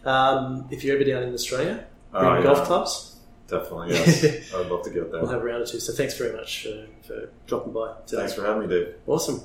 Um, 0.05 0.67
if 0.71 0.85
you're 0.85 0.97
ever 0.97 1.05
down 1.05 1.23
in 1.23 1.33
Australia, 1.35 1.87
Oh, 2.15 2.35
yeah. 2.35 2.43
golf 2.43 2.65
clubs. 2.67 3.17
Definitely, 3.49 3.91
yes. 3.95 4.53
I'd 4.55 4.67
love 4.67 4.83
to 4.85 4.91
get 4.91 5.11
there. 5.13 5.21
We'll 5.23 5.31
have 5.31 5.41
a 5.43 5.45
round 5.45 5.63
or 5.63 5.67
two. 5.67 5.81
So 5.81 5.93
thanks 5.93 6.17
very 6.17 6.35
much 6.37 6.65
for, 6.67 6.87
for 7.07 7.29
dropping 7.47 7.73
by 7.73 7.95
today. 8.07 8.23
Thanks 8.23 8.35
for 8.35 8.45
having 8.45 8.69
me, 8.69 8.75
Dave. 8.75 8.95
Awesome. 9.07 9.41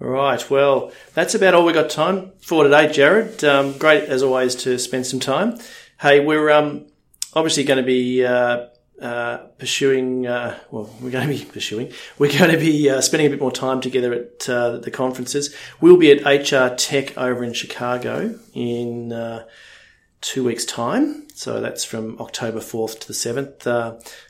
All 0.00 0.08
right. 0.08 0.50
Well, 0.50 0.90
that's 1.14 1.34
about 1.34 1.54
all 1.54 1.64
we 1.64 1.72
got 1.72 1.88
time 1.90 2.32
for 2.40 2.64
today, 2.64 2.92
Jared. 2.92 3.44
Um, 3.44 3.78
great 3.78 4.04
as 4.04 4.22
always 4.22 4.54
to 4.56 4.78
spend 4.78 5.06
some 5.06 5.20
time. 5.20 5.58
Hey, 6.00 6.18
we're 6.20 6.50
um, 6.50 6.86
obviously 7.34 7.64
going 7.64 7.78
to 7.78 7.86
be 7.86 8.24
uh, 8.24 8.66
uh, 9.00 9.38
pursuing. 9.58 10.26
Uh, 10.26 10.58
well, 10.70 10.90
we're 11.00 11.10
going 11.10 11.28
to 11.28 11.34
be 11.34 11.44
pursuing. 11.44 11.92
We're 12.18 12.36
going 12.36 12.50
to 12.50 12.58
be 12.58 12.88
uh, 12.88 13.00
spending 13.00 13.26
a 13.26 13.30
bit 13.30 13.40
more 13.40 13.52
time 13.52 13.80
together 13.80 14.12
at 14.12 14.48
uh, 14.48 14.78
the 14.78 14.90
conferences. 14.90 15.54
We'll 15.80 15.96
be 15.96 16.12
at 16.12 16.24
HR 16.24 16.74
Tech 16.74 17.16
over 17.18 17.42
in 17.44 17.52
Chicago 17.52 18.38
in 18.54 19.12
uh, 19.12 19.46
two 20.20 20.44
weeks' 20.44 20.64
time. 20.64 21.28
So 21.34 21.60
that's 21.60 21.84
from 21.84 22.20
October 22.20 22.60
fourth 22.60 23.00
to 23.00 23.08
the 23.08 23.14
seventh. 23.14 23.66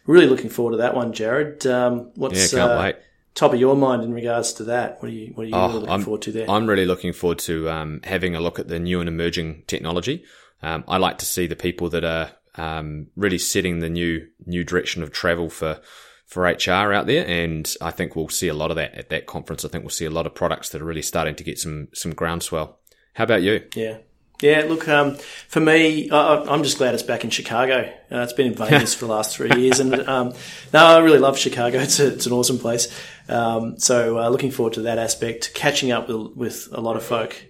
really 0.06 0.26
looking 0.26 0.50
forward 0.50 0.72
to 0.72 0.78
that 0.78 0.94
one, 0.94 1.12
Jared. 1.12 1.66
Um, 1.66 2.10
what's 2.14 2.52
yeah, 2.52 2.92
top 3.34 3.54
of 3.54 3.60
your 3.60 3.76
mind 3.76 4.02
in 4.02 4.12
regards 4.12 4.52
to 4.54 4.64
that? 4.64 5.02
What 5.02 5.08
are 5.08 5.14
you 5.14 5.32
What 5.34 5.44
are 5.44 5.48
you 5.48 5.54
oh, 5.54 5.66
really 5.68 5.80
looking 5.80 5.90
I'm, 5.90 6.02
forward 6.02 6.22
to 6.22 6.32
there? 6.32 6.50
I'm 6.50 6.66
really 6.66 6.86
looking 6.86 7.12
forward 7.12 7.38
to 7.40 7.68
um, 7.70 8.00
having 8.04 8.34
a 8.34 8.40
look 8.40 8.58
at 8.58 8.68
the 8.68 8.78
new 8.78 9.00
and 9.00 9.08
emerging 9.08 9.64
technology. 9.66 10.24
Um, 10.62 10.84
I 10.86 10.98
like 10.98 11.18
to 11.18 11.26
see 11.26 11.46
the 11.46 11.56
people 11.56 11.88
that 11.90 12.04
are 12.04 12.30
um, 12.56 13.08
really 13.16 13.38
setting 13.38 13.80
the 13.80 13.90
new 13.90 14.26
new 14.46 14.64
direction 14.64 15.02
of 15.02 15.12
travel 15.12 15.50
for 15.50 15.80
for 16.26 16.44
HR 16.44 16.92
out 16.92 17.06
there, 17.06 17.26
and 17.26 17.74
I 17.80 17.90
think 17.90 18.16
we'll 18.16 18.28
see 18.28 18.48
a 18.48 18.54
lot 18.54 18.70
of 18.70 18.76
that 18.76 18.94
at 18.94 19.10
that 19.10 19.26
conference. 19.26 19.64
I 19.64 19.68
think 19.68 19.84
we'll 19.84 19.90
see 19.90 20.06
a 20.06 20.10
lot 20.10 20.26
of 20.26 20.34
products 20.34 20.70
that 20.70 20.82
are 20.82 20.86
really 20.86 21.02
starting 21.02 21.34
to 21.36 21.44
get 21.44 21.58
some 21.58 21.88
some 21.92 22.14
groundswell. 22.14 22.78
How 23.14 23.24
about 23.24 23.42
you? 23.42 23.64
Yeah, 23.74 23.98
yeah, 24.42 24.64
look, 24.68 24.88
um, 24.88 25.16
for 25.46 25.60
me, 25.60 26.10
I, 26.10 26.52
am 26.52 26.64
just 26.64 26.76
glad 26.76 26.94
it's 26.94 27.04
back 27.04 27.22
in 27.22 27.30
Chicago. 27.30 27.92
Uh, 28.10 28.18
it's 28.18 28.32
been 28.32 28.48
in 28.48 28.54
Vegas 28.54 28.92
for 28.96 29.06
the 29.06 29.12
last 29.12 29.36
three 29.36 29.54
years, 29.56 29.78
and 29.78 29.94
um, 30.08 30.34
no, 30.72 30.84
I 30.84 30.98
really 30.98 31.20
love 31.20 31.38
Chicago. 31.38 31.78
It's, 31.82 32.00
a, 32.00 32.12
it's 32.12 32.26
an 32.26 32.32
awesome 32.32 32.58
place. 32.58 32.88
Um, 33.28 33.78
so, 33.78 34.18
uh, 34.18 34.28
looking 34.28 34.50
forward 34.50 34.72
to 34.74 34.82
that 34.82 34.98
aspect, 34.98 35.54
catching 35.54 35.92
up 35.92 36.08
with, 36.08 36.36
with, 36.36 36.68
a 36.72 36.80
lot 36.80 36.96
of 36.96 37.04
folk 37.04 37.40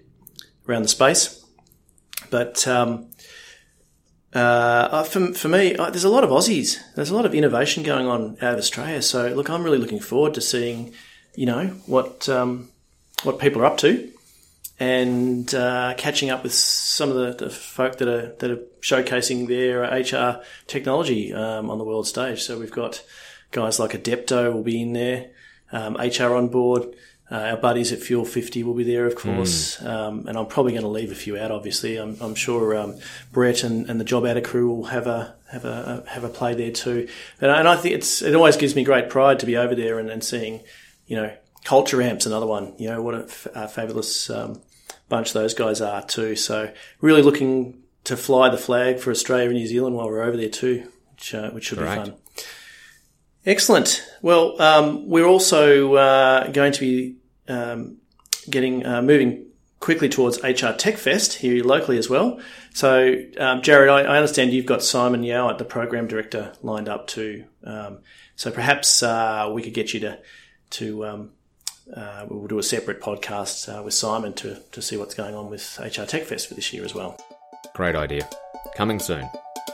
around 0.68 0.82
the 0.82 0.88
space. 0.88 1.42
But 2.30 2.68
um, 2.68 3.10
uh, 4.34 5.02
for, 5.04 5.34
for 5.34 5.48
me, 5.48 5.74
there's 5.74 6.04
a 6.04 6.08
lot 6.08 6.24
of 6.24 6.30
Aussies. 6.30 6.78
There's 6.94 7.10
a 7.10 7.14
lot 7.14 7.26
of 7.26 7.34
innovation 7.34 7.82
going 7.82 8.06
on 8.06 8.36
out 8.40 8.54
of 8.54 8.58
Australia. 8.58 9.02
So, 9.02 9.28
look, 9.28 9.50
I'm 9.50 9.62
really 9.62 9.78
looking 9.78 10.00
forward 10.00 10.34
to 10.34 10.40
seeing, 10.40 10.92
you 11.34 11.46
know, 11.46 11.68
what 11.86 12.28
um, 12.28 12.70
what 13.22 13.38
people 13.38 13.62
are 13.62 13.66
up 13.66 13.78
to 13.78 14.10
and 14.80 15.54
uh, 15.54 15.94
catching 15.96 16.30
up 16.30 16.42
with 16.42 16.52
some 16.52 17.10
of 17.10 17.14
the, 17.14 17.44
the, 17.44 17.50
folk 17.50 17.98
that 17.98 18.08
are 18.08 18.34
that 18.38 18.50
are 18.50 18.60
showcasing 18.80 19.46
their 19.46 19.82
HR 19.82 20.42
technology 20.66 21.32
um, 21.32 21.70
on 21.70 21.78
the 21.78 21.84
world 21.84 22.06
stage. 22.06 22.42
So 22.42 22.58
we've 22.58 22.72
got 22.72 23.04
guys 23.50 23.78
like 23.78 23.92
Adepto 23.92 24.52
will 24.52 24.62
be 24.62 24.82
in 24.82 24.92
there, 24.92 25.30
um, 25.70 25.96
HROnboard. 25.96 26.94
Uh, 27.32 27.52
our 27.52 27.56
buddies 27.56 27.92
at 27.92 28.00
Fuel50 28.00 28.62
will 28.62 28.74
be 28.74 28.84
there, 28.84 29.06
of 29.06 29.16
course, 29.16 29.78
mm. 29.78 29.86
um, 29.86 30.26
and 30.28 30.36
I'm 30.36 30.44
probably 30.44 30.72
going 30.72 30.82
to 30.82 30.88
leave 30.88 31.10
a 31.10 31.14
few 31.14 31.38
out. 31.38 31.50
Obviously, 31.50 31.96
I'm, 31.96 32.14
I'm 32.20 32.34
sure 32.34 32.76
um, 32.76 32.98
Brett 33.32 33.64
and, 33.64 33.88
and 33.88 33.98
the 33.98 34.04
JobAdder 34.04 34.44
crew 34.44 34.68
will 34.68 34.84
have 34.84 35.06
a 35.06 35.34
have 35.50 35.64
a 35.64 36.04
have 36.08 36.24
a 36.24 36.28
play 36.28 36.54
there 36.54 36.70
too. 36.70 37.08
And, 37.40 37.50
and 37.50 37.66
I 37.66 37.76
think 37.76 37.94
it's 37.94 38.20
it 38.20 38.34
always 38.34 38.58
gives 38.58 38.76
me 38.76 38.84
great 38.84 39.08
pride 39.08 39.38
to 39.38 39.46
be 39.46 39.56
over 39.56 39.74
there 39.74 39.98
and, 39.98 40.10
and 40.10 40.22
seeing, 40.22 40.60
you 41.06 41.16
know, 41.16 41.34
Culture 41.64 42.02
Amp's 42.02 42.26
another 42.26 42.46
one. 42.46 42.74
You 42.76 42.90
know, 42.90 43.00
what 43.00 43.14
a, 43.14 43.22
f- 43.22 43.46
a 43.54 43.66
fabulous 43.66 44.28
um, 44.28 44.60
bunch 45.08 45.32
those 45.32 45.54
guys 45.54 45.80
are 45.80 46.02
too. 46.02 46.36
So 46.36 46.70
really 47.00 47.22
looking 47.22 47.82
to 48.04 48.16
fly 48.18 48.50
the 48.50 48.58
flag 48.58 48.98
for 48.98 49.10
Australia 49.10 49.46
and 49.46 49.54
New 49.54 49.66
Zealand 49.66 49.96
while 49.96 50.06
we're 50.06 50.22
over 50.22 50.36
there 50.36 50.50
too, 50.50 50.86
which, 51.12 51.34
uh, 51.34 51.50
which 51.52 51.64
should 51.64 51.78
be 51.78 51.86
fun. 51.86 52.14
Excellent. 53.46 54.06
Well, 54.20 54.60
um, 54.60 55.08
we're 55.08 55.26
also 55.26 55.94
uh, 55.94 56.48
going 56.48 56.72
to 56.72 56.80
be 56.80 57.16
um, 57.48 57.98
getting 58.48 58.84
uh, 58.84 59.02
moving 59.02 59.46
quickly 59.80 60.08
towards 60.08 60.42
HR 60.42 60.72
Tech 60.72 60.96
Fest 60.96 61.34
here 61.34 61.64
locally 61.64 61.98
as 61.98 62.08
well. 62.08 62.40
So, 62.72 63.16
um, 63.38 63.62
Jared, 63.62 63.90
I, 63.90 64.02
I, 64.02 64.16
understand 64.16 64.52
you've 64.52 64.64
got 64.64 64.82
Simon 64.82 65.24
Yao, 65.24 65.50
at 65.50 65.58
the 65.58 65.64
program 65.64 66.06
director, 66.06 66.52
lined 66.62 66.88
up 66.88 67.08
too. 67.08 67.44
Um, 67.64 67.98
so 68.36 68.50
perhaps 68.50 69.02
uh, 69.02 69.50
we 69.52 69.62
could 69.62 69.74
get 69.74 69.92
you 69.92 70.00
to 70.00 70.18
to 70.70 71.04
um, 71.04 71.30
uh, 71.94 72.26
we'll 72.28 72.46
do 72.46 72.58
a 72.58 72.62
separate 72.62 73.00
podcast 73.00 73.68
uh, 73.68 73.82
with 73.82 73.94
Simon 73.94 74.32
to, 74.34 74.60
to 74.72 74.80
see 74.80 74.96
what's 74.96 75.14
going 75.14 75.34
on 75.34 75.50
with 75.50 75.78
HR 75.78 76.04
Tech 76.04 76.24
Fest 76.24 76.48
for 76.48 76.54
this 76.54 76.72
year 76.72 76.84
as 76.84 76.94
well. 76.94 77.18
Great 77.74 77.96
idea. 77.96 78.28
Coming 78.76 78.98
soon. 78.98 79.28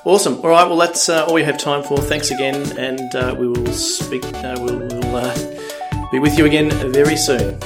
Awesome. 0.05 0.37
All 0.37 0.49
right. 0.49 0.67
Well, 0.67 0.79
that's 0.79 1.09
uh, 1.09 1.27
all 1.27 1.35
we 1.35 1.43
have 1.43 1.59
time 1.59 1.83
for. 1.83 1.99
Thanks 1.99 2.31
again, 2.31 2.79
and 2.79 3.15
uh, 3.15 3.35
we 3.39 3.49
will 3.49 3.67
speak. 3.73 4.25
Uh, 4.25 4.57
we'll, 4.61 4.79
we'll 4.79 5.17
uh, 5.17 5.35
be 6.11 6.19
with 6.19 6.39
you 6.39 6.47
again 6.47 6.71
very 6.93 7.17
soon. 7.17 7.59